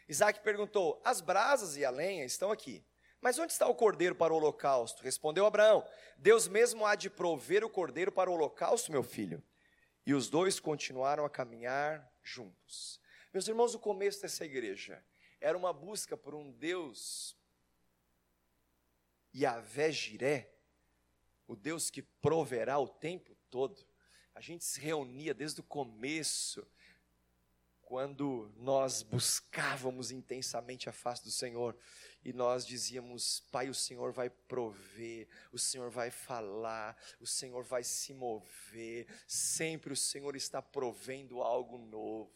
Isaac 0.09 0.41
perguntou: 0.41 1.01
As 1.05 1.21
brasas 1.21 1.77
e 1.77 1.85
a 1.85 1.91
lenha 1.91 2.25
estão 2.25 2.51
aqui 2.51 2.85
mas 3.25 3.39
onde 3.39 3.55
está 3.55 3.67
o 3.67 3.75
cordeiro 3.75 4.15
para 4.15 4.35
o 4.35 4.37
holocausto? 4.37 5.03
Respondeu 5.03 5.47
Abraão: 5.47 5.83
Deus 6.19 6.47
mesmo 6.47 6.85
há 6.85 6.95
de 6.95 7.09
prover 7.09 7.65
o 7.65 7.71
cordeiro 7.71 8.13
para 8.13 8.31
o 8.31 8.35
holocausto, 8.35 8.93
meu 8.93 9.03
filho. 9.03 9.43
E 10.05 10.13
os 10.13 10.29
dois 10.29 10.61
continuaram 10.61 11.25
a 11.25 11.31
caminhar 11.31 12.07
juntos. 12.23 13.01
Meus 13.33 13.49
irmãos, 13.49 13.75
o 13.75 13.79
começo 13.79 14.21
dessa 14.21 14.45
igreja 14.45 15.03
era 15.41 15.57
uma 15.57 15.73
busca 15.73 16.19
por 16.19 16.35
um 16.35 16.53
Deus, 16.53 17.35
Yahvé 19.35 19.91
Jiré, 19.91 20.53
o 21.47 21.57
Deus 21.57 21.89
que 21.89 22.03
proverá 22.03 22.79
o 22.79 22.87
tempo 22.87 23.35
todo. 23.49 23.87
A 24.35 24.41
gente 24.43 24.67
se 24.67 24.79
reunia 24.79 25.33
desde 25.33 25.61
o 25.61 25.65
começo 25.65 26.63
quando 27.81 28.53
nós 28.57 29.03
buscávamos 29.03 30.11
intensamente 30.11 30.91
a 30.91 30.93
face 30.93 31.25
do 31.25 31.31
Senhor 31.31 31.75
e 32.25 32.33
nós 32.33 32.67
dizíamos: 32.67 33.41
Pai, 33.53 33.69
o 33.69 33.75
Senhor 33.75 34.13
vai 34.13 34.31
prover, 34.31 35.29
o 35.53 35.59
Senhor 35.59 35.91
vai 35.91 36.11
falar, 36.11 36.97
o 37.21 37.27
Senhor 37.27 37.63
vai 37.63 37.85
se 37.85 38.15
mover, 38.15 39.07
sempre 39.27 39.93
o 39.93 39.97
Senhor 39.97 40.35
está 40.35 40.63
provendo 40.63 41.43
algo 41.43 41.79
novo. 41.79 42.33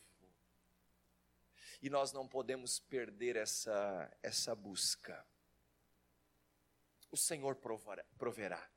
E 1.81 1.89
nós 1.89 2.13
não 2.13 2.27
podemos 2.27 2.79
perder 2.79 3.37
essa, 3.37 4.11
essa 4.23 4.55
busca. 4.55 5.25
O 7.11 7.17
Senhor 7.17 7.55
provará, 7.57 8.05
proverá, 8.19 8.71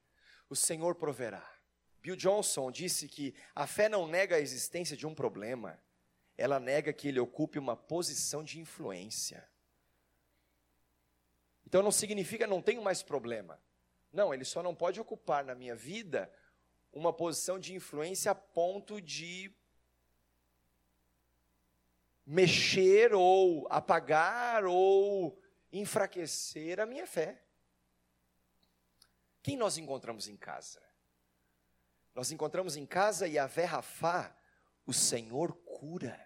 o 0.49 0.55
Senhor 0.55 0.95
proverá. 0.95 1.57
Bill 2.01 2.15
Johnson 2.15 2.71
disse 2.71 3.07
que 3.07 3.35
a 3.53 3.67
fé 3.67 3.87
não 3.87 4.07
nega 4.07 4.37
a 4.37 4.39
existência 4.39 4.97
de 4.97 5.05
um 5.05 5.13
problema 5.13 5.79
ela 6.41 6.59
nega 6.59 6.91
que 6.91 7.07
ele 7.07 7.19
ocupe 7.19 7.59
uma 7.59 7.75
posição 7.75 8.43
de 8.43 8.59
influência. 8.59 9.47
Então 11.71 11.81
não 11.81 11.89
significa 11.89 12.45
não 12.45 12.61
tenho 12.61 12.81
mais 12.81 13.01
problema. 13.01 13.57
Não, 14.11 14.33
ele 14.33 14.43
só 14.43 14.61
não 14.61 14.75
pode 14.75 14.99
ocupar 14.99 15.45
na 15.45 15.55
minha 15.55 15.73
vida 15.73 16.29
uma 16.91 17.13
posição 17.13 17.57
de 17.57 17.73
influência 17.73 18.29
a 18.29 18.35
ponto 18.35 18.99
de 18.99 19.49
mexer 22.25 23.13
ou 23.13 23.65
apagar 23.69 24.65
ou 24.65 25.41
enfraquecer 25.71 26.81
a 26.81 26.85
minha 26.85 27.07
fé. 27.07 27.41
Quem 29.41 29.55
nós 29.55 29.77
encontramos 29.77 30.27
em 30.27 30.35
casa? 30.35 30.83
Nós 32.13 32.33
encontramos 32.33 32.75
em 32.75 32.85
casa 32.85 33.29
e 33.29 33.39
a 33.39 33.45
Rafá, 33.45 34.35
o 34.85 34.91
Senhor 34.91 35.53
cura. 35.63 36.19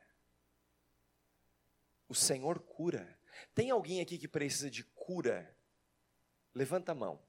O 2.10 2.16
Senhor 2.16 2.58
cura. 2.62 3.15
Tem 3.54 3.72
alguém 3.72 4.02
aqui 4.02 4.18
que 4.18 4.28
precisa 4.28 4.70
de 4.70 4.84
cura? 4.84 5.56
Levanta 6.54 6.92
a 6.92 6.96
mão. 6.96 7.22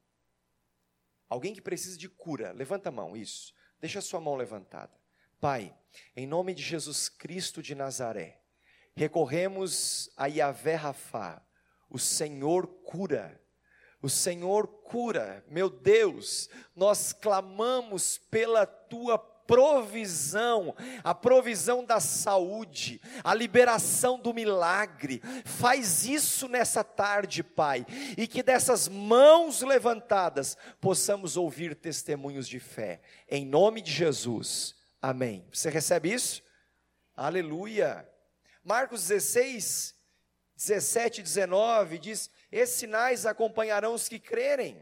Alguém 1.29 1.53
que 1.53 1.61
precisa 1.61 1.99
de 1.99 2.09
cura, 2.09 2.53
levanta 2.53 2.89
a 2.89 2.93
mão, 2.93 3.17
isso. 3.17 3.53
Deixa 3.81 3.99
a 3.99 4.03
sua 4.03 4.21
mão 4.21 4.37
levantada. 4.37 4.93
Pai, 5.41 5.77
em 6.15 6.27
nome 6.27 6.55
de 6.55 6.63
Jesus 6.63 7.09
Cristo 7.09 7.63
de 7.63 7.75
Nazaré, 7.75 8.41
recorremos 8.95 10.11
a 10.17 10.27
Yahvé 10.27 10.75
Rafá, 10.75 11.43
O 11.91 11.99
Senhor 11.99 12.67
cura. 12.85 13.41
O 14.01 14.09
Senhor 14.09 14.67
cura. 14.83 15.45
Meu 15.49 15.69
Deus, 15.69 16.49
nós 16.75 17.13
clamamos 17.13 18.19
pela 18.19 18.67
tua 18.67 19.19
provisão, 19.47 20.75
a 21.05 21.15
provisão 21.15 21.85
da 21.85 22.01
saúde, 22.01 23.01
a 23.23 23.35
liberação 23.35 24.19
do 24.19 24.35
milagre. 24.35 25.23
Faz 25.45 26.05
isso 26.05 26.49
nessa 26.49 26.83
tarde, 26.83 27.43
Pai, 27.43 27.87
e 28.17 28.27
que 28.27 28.43
dessas 28.43 28.89
mãos 28.89 29.63
levantadas 29.63 30.57
possamos 30.81 31.37
ouvir 31.37 31.75
testemunhos 31.75 32.49
de 32.49 32.59
fé. 32.59 33.01
Em 33.29 33.47
nome 33.47 33.81
de 33.81 33.93
Jesus. 33.93 34.75
Amém. 35.01 35.47
Você 35.53 35.71
recebe 35.71 36.13
isso? 36.13 36.43
Aleluia. 37.15 38.09
Marcos 38.65 39.07
16, 39.07 39.95
17 40.57 41.21
e 41.21 41.23
19 41.23 41.99
diz: 41.99 42.31
Esses 42.51 42.77
sinais 42.77 43.25
acompanharão 43.25 43.95
os 43.95 44.09
que 44.09 44.19
crerem. 44.19 44.77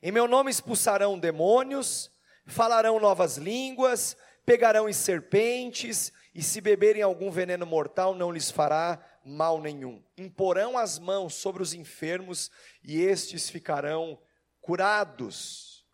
Em 0.00 0.12
meu 0.12 0.28
nome 0.28 0.50
expulsarão 0.50 1.18
demônios, 1.18 2.10
falarão 2.46 3.00
novas 3.00 3.36
línguas, 3.36 4.16
pegarão 4.44 4.88
em 4.88 4.92
serpentes, 4.92 6.12
e 6.34 6.42
se 6.42 6.60
beberem 6.60 7.02
algum 7.02 7.30
veneno 7.30 7.64
mortal, 7.64 8.14
não 8.14 8.32
lhes 8.32 8.50
fará 8.50 8.98
mal 9.24 9.60
nenhum. 9.60 10.02
Imporão 10.18 10.76
as 10.76 10.98
mãos 10.98 11.34
sobre 11.34 11.62
os 11.62 11.72
enfermos, 11.72 12.50
e 12.82 13.00
estes 13.00 13.48
ficarão 13.48 14.18
curados. 14.60 15.86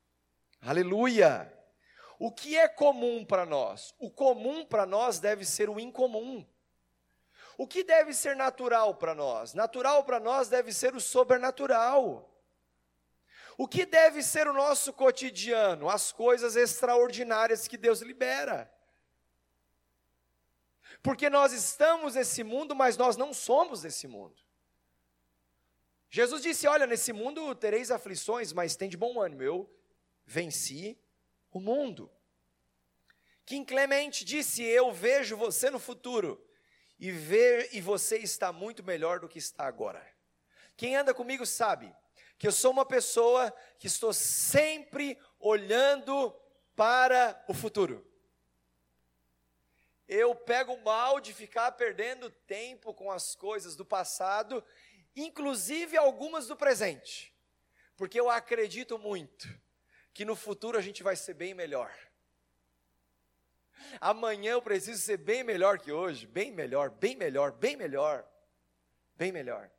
Aleluia! 0.62 1.52
O 2.18 2.30
que 2.30 2.56
é 2.56 2.68
comum 2.68 3.24
para 3.24 3.46
nós? 3.46 3.94
O 3.98 4.10
comum 4.10 4.64
para 4.64 4.84
nós 4.84 5.18
deve 5.18 5.44
ser 5.44 5.70
o 5.70 5.80
incomum. 5.80 6.46
O 7.56 7.66
que 7.66 7.84
deve 7.84 8.12
ser 8.12 8.36
natural 8.36 8.94
para 8.94 9.14
nós? 9.14 9.54
Natural 9.54 10.04
para 10.04 10.20
nós 10.20 10.48
deve 10.48 10.72
ser 10.72 10.94
o 10.94 11.00
sobrenatural. 11.00 12.29
O 13.62 13.68
que 13.68 13.84
deve 13.84 14.22
ser 14.22 14.48
o 14.48 14.54
nosso 14.54 14.90
cotidiano? 14.90 15.90
As 15.90 16.10
coisas 16.10 16.56
extraordinárias 16.56 17.68
que 17.68 17.76
Deus 17.76 18.00
libera. 18.00 18.72
Porque 21.02 21.28
nós 21.28 21.52
estamos 21.52 22.14
nesse 22.14 22.42
mundo, 22.42 22.74
mas 22.74 22.96
nós 22.96 23.18
não 23.18 23.34
somos 23.34 23.82
desse 23.82 24.08
mundo. 24.08 24.42
Jesus 26.08 26.42
disse: 26.42 26.66
Olha, 26.66 26.86
nesse 26.86 27.12
mundo 27.12 27.54
tereis 27.54 27.90
aflições, 27.90 28.50
mas 28.50 28.76
tem 28.76 28.88
de 28.88 28.96
bom 28.96 29.20
ânimo, 29.20 29.42
eu 29.42 29.70
venci 30.24 30.98
o 31.50 31.60
mundo. 31.60 32.10
Kim 33.44 33.62
Clemente 33.62 34.24
disse: 34.24 34.62
Eu 34.62 34.90
vejo 34.90 35.36
você 35.36 35.68
no 35.68 35.78
futuro 35.78 36.42
e 36.98 37.10
ver 37.10 37.68
e 37.74 37.82
você 37.82 38.16
está 38.16 38.54
muito 38.54 38.82
melhor 38.82 39.20
do 39.20 39.28
que 39.28 39.38
está 39.38 39.66
agora. 39.66 40.02
Quem 40.78 40.96
anda 40.96 41.12
comigo 41.12 41.44
sabe 41.44 41.94
que 42.40 42.48
eu 42.48 42.52
sou 42.52 42.70
uma 42.70 42.86
pessoa 42.86 43.54
que 43.78 43.86
estou 43.86 44.14
sempre 44.14 45.18
olhando 45.38 46.34
para 46.74 47.44
o 47.46 47.52
futuro. 47.52 48.02
Eu 50.08 50.34
pego 50.34 50.74
mal 50.78 51.20
de 51.20 51.34
ficar 51.34 51.70
perdendo 51.72 52.30
tempo 52.30 52.94
com 52.94 53.10
as 53.10 53.34
coisas 53.34 53.76
do 53.76 53.84
passado, 53.84 54.64
inclusive 55.14 55.98
algumas 55.98 56.46
do 56.46 56.56
presente, 56.56 57.30
porque 57.94 58.18
eu 58.18 58.30
acredito 58.30 58.98
muito 58.98 59.46
que 60.14 60.24
no 60.24 60.34
futuro 60.34 60.78
a 60.78 60.80
gente 60.80 61.02
vai 61.02 61.16
ser 61.16 61.34
bem 61.34 61.52
melhor. 61.52 61.94
Amanhã 64.00 64.52
eu 64.52 64.62
preciso 64.62 65.02
ser 65.02 65.18
bem 65.18 65.44
melhor 65.44 65.78
que 65.78 65.92
hoje, 65.92 66.26
bem 66.26 66.50
melhor, 66.50 66.88
bem 66.88 67.14
melhor, 67.14 67.52
bem 67.52 67.76
melhor, 67.76 68.26
bem 69.14 69.30
melhor. 69.30 69.70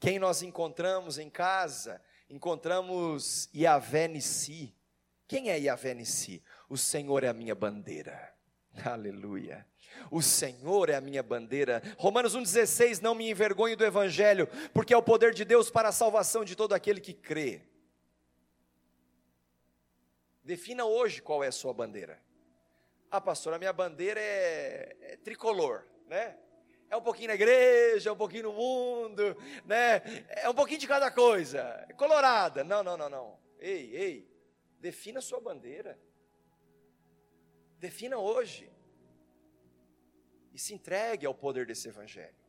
Quem 0.00 0.18
nós 0.18 0.42
encontramos 0.42 1.18
em 1.18 1.28
casa? 1.28 2.02
Encontramos 2.30 3.50
Yahvé 3.54 4.08
Nissi. 4.08 4.74
Quem 5.28 5.50
é 5.50 5.58
Yahvé 5.58 5.92
Nissi? 5.92 6.42
O 6.70 6.78
Senhor 6.78 7.22
é 7.22 7.28
a 7.28 7.34
minha 7.34 7.54
bandeira. 7.54 8.34
Aleluia. 8.82 9.66
O 10.10 10.22
Senhor 10.22 10.88
é 10.88 10.94
a 10.94 11.02
minha 11.02 11.22
bandeira. 11.22 11.82
Romanos 11.98 12.34
1,16: 12.34 13.02
Não 13.02 13.14
me 13.14 13.28
envergonhe 13.28 13.76
do 13.76 13.84
Evangelho, 13.84 14.48
porque 14.72 14.94
é 14.94 14.96
o 14.96 15.02
poder 15.02 15.34
de 15.34 15.44
Deus 15.44 15.70
para 15.70 15.90
a 15.90 15.92
salvação 15.92 16.46
de 16.46 16.56
todo 16.56 16.72
aquele 16.72 17.00
que 17.00 17.12
crê. 17.12 17.60
Defina 20.42 20.86
hoje 20.86 21.20
qual 21.20 21.44
é 21.44 21.48
a 21.48 21.52
sua 21.52 21.74
bandeira. 21.74 22.18
Ah, 23.10 23.20
pastor, 23.20 23.52
a 23.52 23.58
minha 23.58 23.72
bandeira 23.72 24.18
é, 24.18 24.96
é 25.02 25.16
tricolor, 25.18 25.84
né? 26.06 26.38
É 26.90 26.96
um 26.96 27.00
pouquinho 27.00 27.28
na 27.28 27.34
igreja, 27.34 28.12
um 28.12 28.16
pouquinho 28.16 28.44
no 28.44 28.52
mundo, 28.52 29.36
né? 29.64 30.02
É 30.28 30.50
um 30.50 30.54
pouquinho 30.54 30.80
de 30.80 30.88
cada 30.88 31.10
coisa. 31.10 31.86
É 31.88 31.92
colorada. 31.92 32.64
Não, 32.64 32.82
não, 32.82 32.96
não, 32.96 33.08
não. 33.08 33.38
Ei, 33.60 33.94
ei. 33.94 34.30
Defina 34.80 35.20
a 35.20 35.22
sua 35.22 35.40
bandeira. 35.40 35.96
Defina 37.78 38.18
hoje. 38.18 38.70
E 40.52 40.58
se 40.58 40.74
entregue 40.74 41.24
ao 41.24 41.34
poder 41.34 41.64
desse 41.64 41.88
evangelho. 41.88 42.40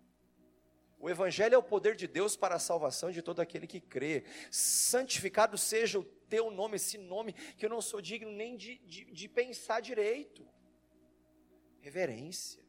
O 1.02 1.10
Evangelho 1.10 1.56
é 1.56 1.58
o 1.58 1.64
poder 1.64 1.96
de 1.96 2.08
Deus 2.08 2.36
para 2.36 2.54
a 2.54 2.60
salvação 2.60 3.10
de 3.10 3.24
todo 3.24 3.40
aquele 3.40 3.66
que 3.66 3.82
crê. 3.82 4.24
Santificado 4.52 5.58
seja 5.58 6.00
o 6.00 6.04
teu 6.04 6.52
nome, 6.52 6.76
esse 6.76 6.96
nome 6.96 7.34
que 7.34 7.66
eu 7.66 7.70
não 7.72 7.82
sou 7.82 8.00
digno 8.00 8.32
nem 8.32 8.56
de, 8.56 8.78
de, 8.86 9.06
de 9.06 9.28
pensar 9.28 9.82
direito. 9.82 10.48
Reverência. 11.80 12.61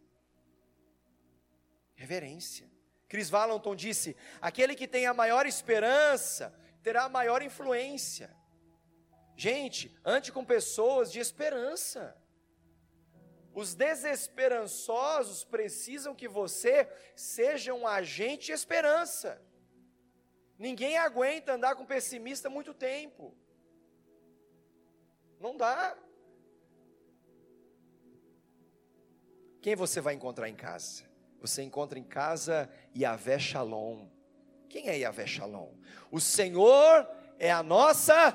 Reverência. 2.02 2.68
Chris 3.08 3.30
Valenton 3.30 3.76
disse: 3.76 4.16
aquele 4.40 4.74
que 4.74 4.88
tem 4.88 5.06
a 5.06 5.14
maior 5.14 5.46
esperança 5.46 6.52
terá 6.82 7.04
a 7.04 7.08
maior 7.08 7.42
influência. 7.42 8.28
Gente, 9.36 9.96
ande 10.04 10.32
com 10.32 10.44
pessoas 10.44 11.12
de 11.12 11.20
esperança. 11.20 12.02
Os 13.54 13.74
desesperançosos 13.74 15.44
precisam 15.44 16.12
que 16.12 16.26
você 16.26 16.90
seja 17.14 17.72
um 17.72 17.86
agente 17.86 18.46
de 18.46 18.52
esperança. 18.52 19.40
Ninguém 20.58 20.98
aguenta 20.98 21.52
andar 21.52 21.76
com 21.76 21.86
pessimista 21.86 22.50
muito 22.50 22.74
tempo. 22.74 23.36
Não 25.38 25.56
dá. 25.56 25.96
Quem 29.60 29.76
você 29.76 30.00
vai 30.00 30.14
encontrar 30.14 30.48
em 30.48 30.56
casa? 30.56 31.11
Você 31.42 31.60
encontra 31.60 31.98
em 31.98 32.04
casa 32.04 32.70
Yahvé 32.96 33.36
Shalom. 33.36 34.06
Quem 34.68 34.88
é 34.88 34.98
Yahvé 34.98 35.26
Shalom? 35.26 35.74
O 36.08 36.20
Senhor 36.20 37.04
é 37.36 37.50
a 37.50 37.64
nossa 37.64 38.30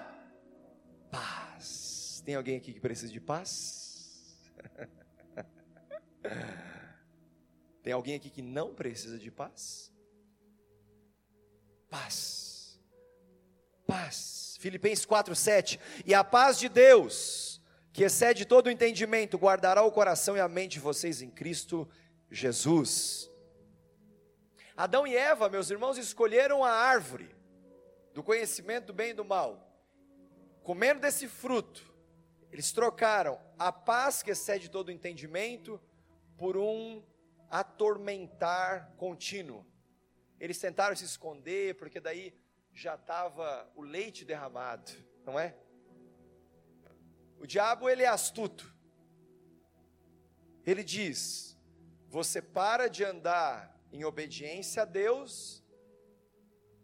paz. 1.09 2.21
Tem 2.25 2.35
alguém 2.35 2.57
aqui 2.57 2.73
que 2.73 2.81
precisa 2.81 3.13
de 3.13 3.21
paz? 3.21 4.51
Tem 7.81 7.93
alguém 7.93 8.15
aqui 8.15 8.29
que 8.29 8.41
não 8.41 8.75
precisa 8.75 9.17
de 9.17 9.31
paz? 9.31 9.89
Paz. 11.89 12.77
Paz. 13.87 14.57
Filipenses 14.59 15.05
4:7. 15.05 15.79
E 16.05 16.13
a 16.13 16.25
paz 16.25 16.59
de 16.59 16.67
Deus, 16.67 17.61
que 17.93 18.03
excede 18.03 18.43
todo 18.43 18.67
o 18.67 18.71
entendimento, 18.71 19.37
guardará 19.37 19.81
o 19.81 19.93
coração 19.93 20.35
e 20.35 20.41
a 20.41 20.49
mente 20.49 20.73
de 20.73 20.79
vocês 20.81 21.21
em 21.21 21.29
Cristo. 21.29 21.87
Adão 24.75 25.07
e 25.07 25.15
Eva, 25.15 25.49
meus 25.49 25.69
irmãos, 25.69 25.97
escolheram 25.97 26.63
a 26.63 26.71
árvore 26.71 27.35
do 28.13 28.21
conhecimento 28.21 28.87
do 28.87 28.93
bem 28.93 29.11
e 29.11 29.13
do 29.13 29.25
mal. 29.25 29.67
Comendo 30.61 31.01
desse 31.01 31.27
fruto, 31.27 31.93
eles 32.51 32.71
trocaram 32.71 33.39
a 33.57 33.71
paz 33.71 34.21
que 34.21 34.31
excede 34.31 34.69
todo 34.69 34.89
o 34.89 34.91
entendimento 34.91 35.81
por 36.37 36.57
um 36.57 37.03
atormentar 37.49 38.93
contínuo. 38.97 39.65
Eles 40.39 40.59
tentaram 40.59 40.95
se 40.95 41.05
esconder, 41.05 41.75
porque 41.75 41.99
daí 41.99 42.33
já 42.73 42.95
estava 42.95 43.67
o 43.75 43.81
leite 43.81 44.23
derramado, 44.23 44.91
não 45.25 45.39
é? 45.39 45.55
O 47.39 47.47
diabo, 47.47 47.89
ele 47.89 48.03
é 48.03 48.07
astuto. 48.07 48.71
Ele 50.65 50.83
diz: 50.83 51.56
você 52.07 52.41
para 52.41 52.87
de 52.89 53.03
andar 53.03 53.77
em 53.91 54.03
obediência 54.03 54.83
a 54.83 54.85
Deus 54.85 55.63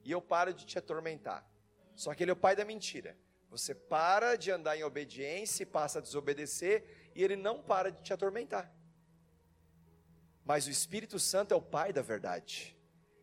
e 0.03 0.11
eu 0.11 0.21
paro 0.21 0.53
de 0.53 0.65
te 0.65 0.77
atormentar. 0.77 1.47
Só 1.95 2.13
que 2.13 2.23
ele 2.23 2.31
é 2.31 2.33
o 2.33 2.37
pai 2.37 2.55
da 2.55 2.65
mentira. 2.65 3.17
Você 3.49 3.73
para 3.75 4.35
de 4.35 4.51
andar 4.51 4.75
em 4.77 4.83
obediência 4.83 5.63
e 5.63 5.65
passa 5.65 5.99
a 5.99 6.01
desobedecer 6.01 7.11
e 7.15 7.23
ele 7.23 7.35
não 7.35 7.61
para 7.61 7.91
de 7.91 8.01
te 8.01 8.11
atormentar. 8.11 8.73
Mas 10.45 10.67
o 10.67 10.69
Espírito 10.69 11.19
Santo 11.19 11.53
é 11.53 11.57
o 11.57 11.61
Pai 11.61 11.93
da 11.93 12.01
verdade. 12.01 12.77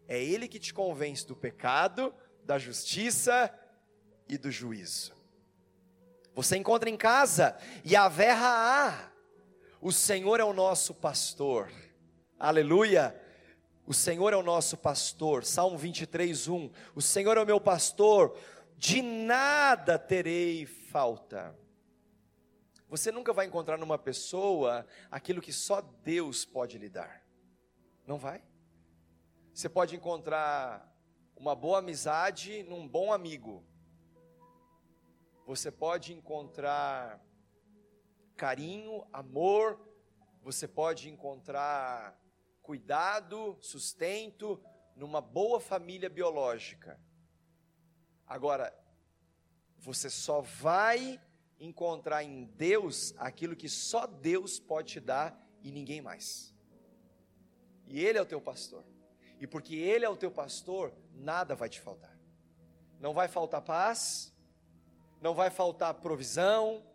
É 0.09 0.23
Ele 0.23 0.49
que 0.49 0.59
te 0.59 0.73
convence 0.73 1.27
do 1.27 1.37
pecado, 1.37 2.15
da 2.45 2.59
justiça 2.59 3.53
e 4.29 4.39
do 4.39 4.51
juízo. 4.51 5.15
Você 6.35 6.57
encontra 6.57 6.89
em 6.89 6.97
casa 6.97 7.57
Yahvé 7.87 8.33
Raá. 8.33 9.13
O 9.81 9.93
Senhor 9.93 10.41
é 10.41 10.45
o 10.45 10.53
nosso 10.53 10.95
pastor. 10.95 11.71
Aleluia. 12.43 13.15
O 13.87 13.93
Senhor 13.93 14.33
é 14.33 14.37
o 14.37 14.43
nosso 14.43 14.75
pastor. 14.79 15.45
Salmo 15.45 15.77
23, 15.77 16.49
1. 16.49 16.71
O 16.95 17.03
Senhor 17.03 17.37
é 17.37 17.43
o 17.43 17.45
meu 17.45 17.61
pastor, 17.61 18.35
de 18.79 19.03
nada 19.03 19.99
terei 19.99 20.65
falta. 20.65 21.55
Você 22.89 23.13
nunca 23.13 23.35
vai 23.35 23.45
encontrar 23.45 23.77
numa 23.77 23.99
pessoa 23.99 24.87
aquilo 25.11 25.43
que 25.43 25.53
só 25.53 25.83
Deus 25.83 26.47
pode 26.47 26.79
lhe 26.79 26.89
dar. 26.89 27.23
Não 28.07 28.17
vai? 28.17 28.43
Você 29.53 29.69
pode 29.69 29.95
encontrar 29.95 30.91
uma 31.37 31.55
boa 31.55 31.81
amizade 31.81 32.63
num 32.63 32.89
bom 32.89 33.13
amigo. 33.13 33.63
Você 35.47 35.71
pode 35.71 36.15
encontrar 36.15 37.23
carinho, 38.35 39.07
amor, 39.13 39.79
você 40.43 40.67
pode 40.67 41.11
encontrar 41.11 42.19
cuidado, 42.71 43.59
sustento 43.61 44.63
numa 44.95 45.21
boa 45.21 45.59
família 45.59 46.09
biológica. 46.09 47.01
Agora, 48.25 48.73
você 49.77 50.09
só 50.09 50.41
vai 50.41 51.21
encontrar 51.59 52.23
em 52.23 52.45
Deus 52.45 53.13
aquilo 53.19 53.57
que 53.57 53.69
só 53.69 54.07
Deus 54.07 54.61
pode 54.61 54.93
te 54.93 55.01
dar 55.01 55.37
e 55.65 55.73
ninguém 55.73 56.01
mais. 56.01 56.55
E 57.89 57.99
Ele 57.99 58.19
é 58.19 58.23
o 58.23 58.27
teu 58.27 58.41
pastor. 58.41 58.85
E 59.41 59.49
porque 59.49 59.75
Ele 59.75 60.05
é 60.05 60.09
o 60.09 60.17
teu 60.17 60.31
pastor, 60.31 60.95
nada 61.13 61.57
vai 61.57 61.69
te 61.69 61.81
faltar. 61.81 62.17
Não 63.01 63.13
vai 63.13 63.27
faltar 63.27 63.63
paz, 63.63 64.33
não 65.21 65.35
vai 65.35 65.51
faltar 65.51 65.95
provisão, 65.95 66.87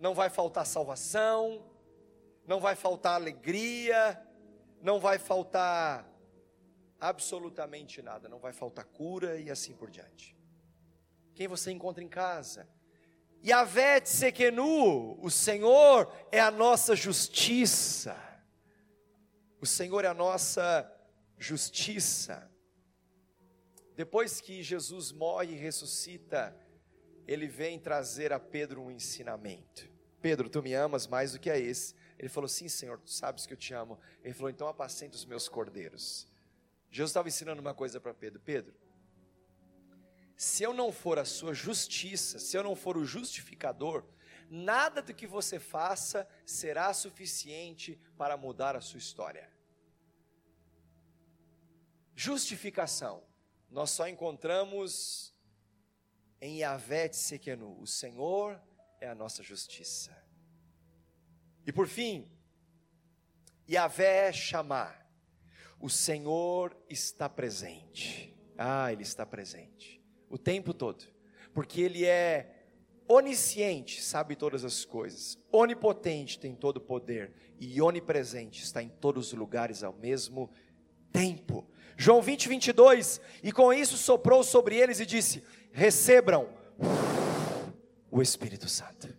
não 0.00 0.12
vai 0.12 0.28
faltar 0.28 0.66
salvação, 0.66 1.64
não 2.44 2.58
vai 2.58 2.74
faltar 2.74 3.14
alegria, 3.14 4.20
não 4.80 5.00
vai 5.00 5.18
faltar 5.18 6.08
absolutamente 7.00 8.02
nada, 8.02 8.28
não 8.28 8.38
vai 8.38 8.52
faltar 8.52 8.84
cura 8.84 9.38
e 9.38 9.50
assim 9.50 9.74
por 9.74 9.90
diante. 9.90 10.36
Quem 11.34 11.46
você 11.46 11.70
encontra 11.70 12.02
em 12.02 12.08
casa? 12.08 12.68
Yahvé 13.44 14.00
Tsekenu, 14.00 15.18
o 15.22 15.30
Senhor 15.30 16.12
é 16.32 16.40
a 16.40 16.50
nossa 16.50 16.96
justiça. 16.96 18.16
O 19.60 19.66
Senhor 19.66 20.04
é 20.04 20.08
a 20.08 20.14
nossa 20.14 20.90
justiça. 21.36 22.50
Depois 23.94 24.40
que 24.40 24.62
Jesus 24.62 25.12
morre 25.12 25.52
e 25.52 25.56
ressuscita, 25.56 26.56
ele 27.26 27.46
vem 27.46 27.78
trazer 27.78 28.32
a 28.32 28.40
Pedro 28.40 28.82
um 28.82 28.90
ensinamento. 28.90 29.88
Pedro, 30.20 30.48
tu 30.48 30.62
me 30.62 30.74
amas 30.74 31.06
mais 31.06 31.32
do 31.32 31.38
que 31.38 31.50
a 31.50 31.58
esse. 31.58 31.94
Ele 32.18 32.28
falou: 32.28 32.48
Sim, 32.48 32.68
Senhor, 32.68 32.98
tu 32.98 33.10
sabes 33.10 33.46
que 33.46 33.52
eu 33.52 33.56
te 33.56 33.72
amo. 33.72 33.98
Ele 34.22 34.34
falou: 34.34 34.50
Então 34.50 34.66
apacenta 34.66 35.16
os 35.16 35.24
meus 35.24 35.48
cordeiros. 35.48 36.26
Jesus 36.90 37.10
estava 37.10 37.28
ensinando 37.28 37.60
uma 37.60 37.74
coisa 37.74 38.00
para 38.00 38.12
Pedro: 38.12 38.40
Pedro, 38.40 38.74
se 40.36 40.62
eu 40.62 40.72
não 40.72 40.90
for 40.90 41.18
a 41.18 41.24
sua 41.24 41.54
justiça, 41.54 42.38
se 42.38 42.56
eu 42.56 42.62
não 42.62 42.74
for 42.74 42.96
o 42.96 43.04
justificador, 43.04 44.04
nada 44.50 45.00
do 45.00 45.14
que 45.14 45.26
você 45.26 45.60
faça 45.60 46.28
será 46.44 46.92
suficiente 46.92 48.00
para 48.16 48.36
mudar 48.36 48.74
a 48.74 48.80
sua 48.80 48.98
história. 48.98 49.50
Justificação, 52.14 53.22
nós 53.70 53.90
só 53.90 54.08
encontramos 54.08 55.32
em 56.40 56.58
Yahvé 56.58 57.12
Sekenu, 57.12 57.78
o 57.80 57.86
Senhor 57.86 58.60
é 59.00 59.08
a 59.08 59.14
nossa 59.14 59.42
justiça. 59.42 60.27
E 61.68 61.72
por 61.72 61.86
fim, 61.86 62.26
Yahvé 63.68 64.32
chamar, 64.32 65.06
o 65.78 65.90
Senhor 65.90 66.74
está 66.88 67.28
presente. 67.28 68.34
Ah, 68.56 68.90
Ele 68.90 69.02
está 69.02 69.26
presente 69.26 70.02
o 70.30 70.38
tempo 70.38 70.72
todo, 70.72 71.04
porque 71.52 71.82
Ele 71.82 72.06
é 72.06 72.64
onisciente, 73.06 74.02
sabe 74.02 74.34
todas 74.34 74.64
as 74.64 74.86
coisas, 74.86 75.36
onipotente, 75.52 76.38
tem 76.38 76.54
todo 76.54 76.78
o 76.78 76.80
poder, 76.80 77.34
e 77.60 77.82
onipresente, 77.82 78.62
está 78.64 78.82
em 78.82 78.88
todos 78.88 79.26
os 79.26 79.38
lugares 79.38 79.82
ao 79.82 79.92
mesmo 79.92 80.50
tempo. 81.12 81.70
João 81.98 82.22
20, 82.22 82.48
22, 82.48 83.20
e 83.42 83.52
com 83.52 83.74
isso 83.74 83.98
soprou 83.98 84.42
sobre 84.42 84.74
eles 84.74 85.00
e 85.00 85.06
disse: 85.06 85.44
Recebam 85.70 86.48
o 88.10 88.22
Espírito 88.22 88.70
Santo. 88.70 89.14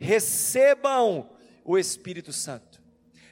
Recebam 0.00 1.30
o 1.64 1.78
Espírito 1.78 2.32
Santo. 2.32 2.82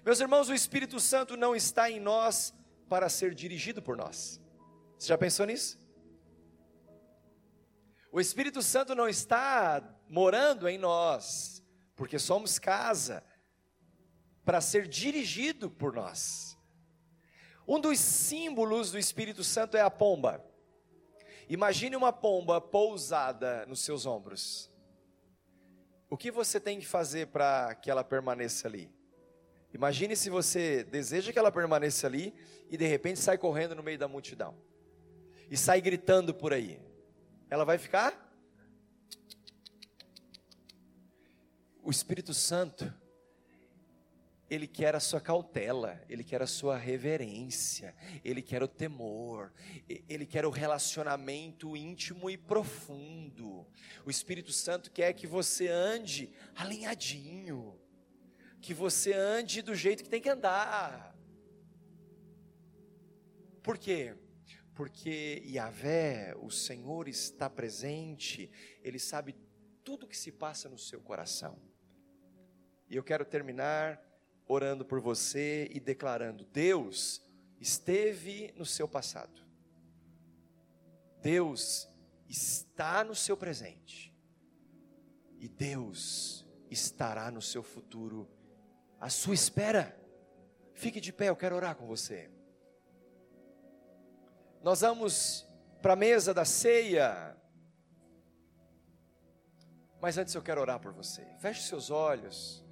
Meus 0.04 0.20
irmãos, 0.20 0.48
o 0.48 0.54
Espírito 0.54 0.98
Santo 0.98 1.36
não 1.36 1.54
está 1.54 1.90
em 1.90 2.00
nós 2.00 2.54
para 2.88 3.08
ser 3.08 3.34
dirigido 3.34 3.82
por 3.82 3.96
nós. 3.96 4.40
Você 4.98 5.08
já 5.08 5.18
pensou 5.18 5.46
nisso? 5.46 5.78
O 8.12 8.20
Espírito 8.20 8.60
Santo 8.62 8.94
não 8.94 9.08
está 9.08 9.82
morando 10.08 10.68
em 10.68 10.76
nós, 10.76 11.62
porque 11.94 12.18
somos 12.18 12.58
casa, 12.58 13.22
para 14.44 14.60
ser 14.60 14.88
dirigido 14.88 15.70
por 15.70 15.92
nós. 15.92 16.58
Um 17.68 17.78
dos 17.78 18.00
símbolos 18.00 18.90
do 18.90 18.98
Espírito 18.98 19.44
Santo 19.44 19.76
é 19.76 19.80
a 19.80 19.90
pomba. 19.90 20.44
Imagine 21.48 21.94
uma 21.94 22.12
pomba 22.12 22.60
pousada 22.60 23.64
nos 23.66 23.80
seus 23.80 24.06
ombros. 24.06 24.70
O 26.10 26.16
que 26.16 26.30
você 26.30 26.60
tem 26.60 26.78
que 26.78 26.86
fazer 26.86 27.28
para 27.28 27.74
que 27.76 27.90
ela 27.90 28.04
permaneça 28.04 28.68
ali? 28.68 28.92
Imagine 29.72 30.16
se 30.16 30.28
você 30.28 30.82
deseja 30.82 31.32
que 31.32 31.38
ela 31.38 31.52
permaneça 31.52 32.06
ali 32.06 32.34
e 32.68 32.76
de 32.76 32.84
repente 32.84 33.20
sai 33.20 33.38
correndo 33.38 33.74
no 33.76 33.82
meio 33.82 33.96
da 33.98 34.08
multidão 34.08 34.54
e 35.48 35.56
sai 35.56 35.80
gritando 35.80 36.34
por 36.34 36.52
aí 36.52 36.80
ela 37.50 37.64
vai 37.64 37.76
ficar? 37.76 38.28
O 41.82 41.90
Espírito 41.90 42.32
Santo, 42.32 42.92
ele 44.50 44.66
quer 44.66 44.96
a 44.96 45.00
sua 45.00 45.20
cautela, 45.20 46.02
ele 46.08 46.24
quer 46.24 46.42
a 46.42 46.46
sua 46.46 46.76
reverência, 46.76 47.94
ele 48.24 48.42
quer 48.42 48.62
o 48.62 48.68
temor, 48.68 49.52
ele 50.08 50.26
quer 50.26 50.44
o 50.44 50.50
relacionamento 50.50 51.76
íntimo 51.76 52.28
e 52.28 52.36
profundo. 52.36 53.66
O 54.04 54.10
Espírito 54.10 54.52
Santo 54.52 54.90
quer 54.90 55.12
que 55.12 55.26
você 55.26 55.68
ande 55.68 56.32
alinhadinho, 56.56 57.80
que 58.60 58.74
você 58.74 59.12
ande 59.12 59.62
do 59.62 59.74
jeito 59.74 60.02
que 60.02 60.10
tem 60.10 60.20
que 60.20 60.28
andar. 60.28 61.16
Por 63.62 63.78
quê? 63.78 64.16
porque 64.80 65.42
Yahvé, 65.44 66.34
o 66.40 66.50
Senhor 66.50 67.06
está 67.06 67.50
presente, 67.50 68.50
Ele 68.82 68.98
sabe 68.98 69.36
tudo 69.84 70.04
o 70.04 70.08
que 70.08 70.16
se 70.16 70.32
passa 70.32 70.70
no 70.70 70.78
seu 70.78 71.02
coração. 71.02 71.60
E 72.88 72.96
eu 72.96 73.04
quero 73.04 73.26
terminar 73.26 74.02
orando 74.50 74.84
por 74.84 75.00
você 75.00 75.68
e 75.72 75.78
declarando: 75.78 76.44
Deus 76.44 77.22
esteve 77.60 78.52
no 78.56 78.66
seu 78.66 78.88
passado, 78.88 79.40
Deus 81.22 81.88
está 82.28 83.04
no 83.04 83.14
seu 83.14 83.36
presente, 83.36 84.14
e 85.38 85.48
Deus 85.48 86.46
estará 86.68 87.30
no 87.30 87.40
seu 87.40 87.62
futuro, 87.62 88.28
à 88.98 89.08
sua 89.08 89.34
espera. 89.34 89.96
Fique 90.74 91.00
de 91.00 91.12
pé, 91.12 91.28
eu 91.28 91.36
quero 91.36 91.56
orar 91.56 91.76
com 91.76 91.86
você. 91.86 92.30
Nós 94.62 94.80
vamos 94.80 95.46
para 95.80 95.92
a 95.92 95.96
mesa 95.96 96.34
da 96.34 96.44
ceia. 96.44 97.36
Mas 100.00 100.16
antes 100.16 100.34
eu 100.34 100.42
quero 100.42 100.60
orar 100.60 100.80
por 100.80 100.92
você. 100.92 101.22
Feche 101.38 101.62
seus 101.62 101.90
olhos. 101.90 102.64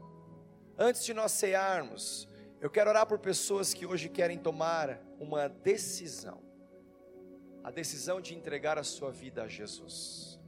Antes 0.78 1.04
de 1.04 1.12
nós 1.12 1.32
cearmos, 1.32 2.28
eu 2.60 2.70
quero 2.70 2.88
orar 2.90 3.06
por 3.06 3.18
pessoas 3.18 3.74
que 3.74 3.84
hoje 3.84 4.08
querem 4.08 4.38
tomar 4.38 5.00
uma 5.18 5.48
decisão. 5.48 6.40
A 7.64 7.70
decisão 7.70 8.20
de 8.20 8.34
entregar 8.34 8.78
a 8.78 8.84
sua 8.84 9.10
vida 9.10 9.42
a 9.42 9.48
Jesus. 9.48 10.38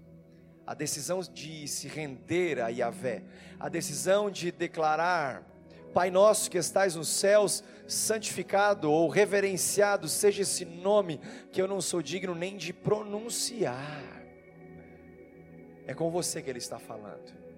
A 0.67 0.73
decisão 0.73 1.21
de 1.21 1.67
se 1.67 1.89
render 1.89 2.61
a 2.61 2.69
Yahvé. 2.69 3.25
A 3.59 3.69
decisão 3.69 4.31
de 4.31 4.53
declarar 4.53 5.45
Pai 5.93 6.09
nosso 6.09 6.49
que 6.49 6.57
estais 6.57 6.95
nos 6.95 7.09
céus, 7.09 7.65
santificado 7.89 8.91
ou 8.91 9.09
reverenciado 9.09 10.09
seja 10.09 10.43
esse 10.43 10.65
nome 10.65 11.21
que 11.51 11.61
eu 11.61 11.67
não 11.67 11.81
sou 11.81 12.01
digno 12.01 12.35
nem 12.35 12.57
de 12.57 12.73
pronunciar. 12.73 14.23
É 15.87 15.93
com 15.93 16.09
você 16.09 16.41
que 16.41 16.49
ele 16.49 16.61
está 16.61 16.79
falando. 16.79 17.50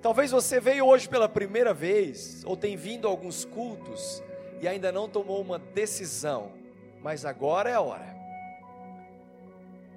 Talvez 0.00 0.30
você 0.30 0.60
veio 0.60 0.86
hoje 0.86 1.08
pela 1.08 1.28
primeira 1.28 1.74
vez, 1.74 2.42
ou 2.44 2.56
tem 2.56 2.76
vindo 2.76 3.08
a 3.08 3.10
alguns 3.10 3.44
cultos 3.44 4.22
e 4.60 4.68
ainda 4.68 4.92
não 4.92 5.08
tomou 5.08 5.40
uma 5.40 5.58
decisão, 5.58 6.52
mas 7.02 7.24
agora 7.24 7.68
é 7.70 7.74
a 7.74 7.80
hora. 7.80 8.16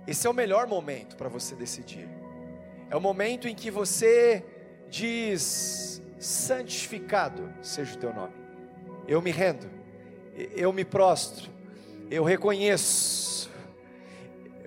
Esse 0.07 0.25
é 0.25 0.29
o 0.29 0.33
melhor 0.33 0.65
momento 0.65 1.15
para 1.15 1.29
você 1.29 1.55
decidir. 1.55 2.09
É 2.89 2.95
o 2.95 3.01
momento 3.01 3.47
em 3.47 3.53
que 3.53 3.69
você 3.69 4.43
diz: 4.89 6.01
santificado 6.19 7.53
seja 7.61 7.93
o 7.95 7.97
teu 7.97 8.13
nome. 8.13 8.33
Eu 9.07 9.21
me 9.21 9.29
rendo, 9.29 9.69
eu 10.55 10.73
me 10.73 10.83
prostro, 10.83 11.49
eu 12.09 12.23
reconheço. 12.23 13.51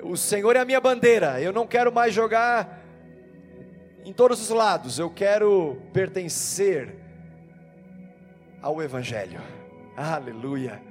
O 0.01 0.16
Senhor 0.16 0.55
é 0.55 0.61
a 0.61 0.64
minha 0.64 0.80
bandeira, 0.80 1.41
eu 1.41 1.53
não 1.53 1.66
quero 1.66 1.91
mais 1.93 2.14
jogar 2.14 2.84
em 4.05 4.12
todos 4.12 4.40
os 4.40 4.50
lados, 4.50 4.98
eu 4.98 5.09
quero 5.09 5.80
pertencer 5.92 6.94
ao 8.61 8.82
Evangelho. 8.82 9.40
Aleluia. 9.96 10.82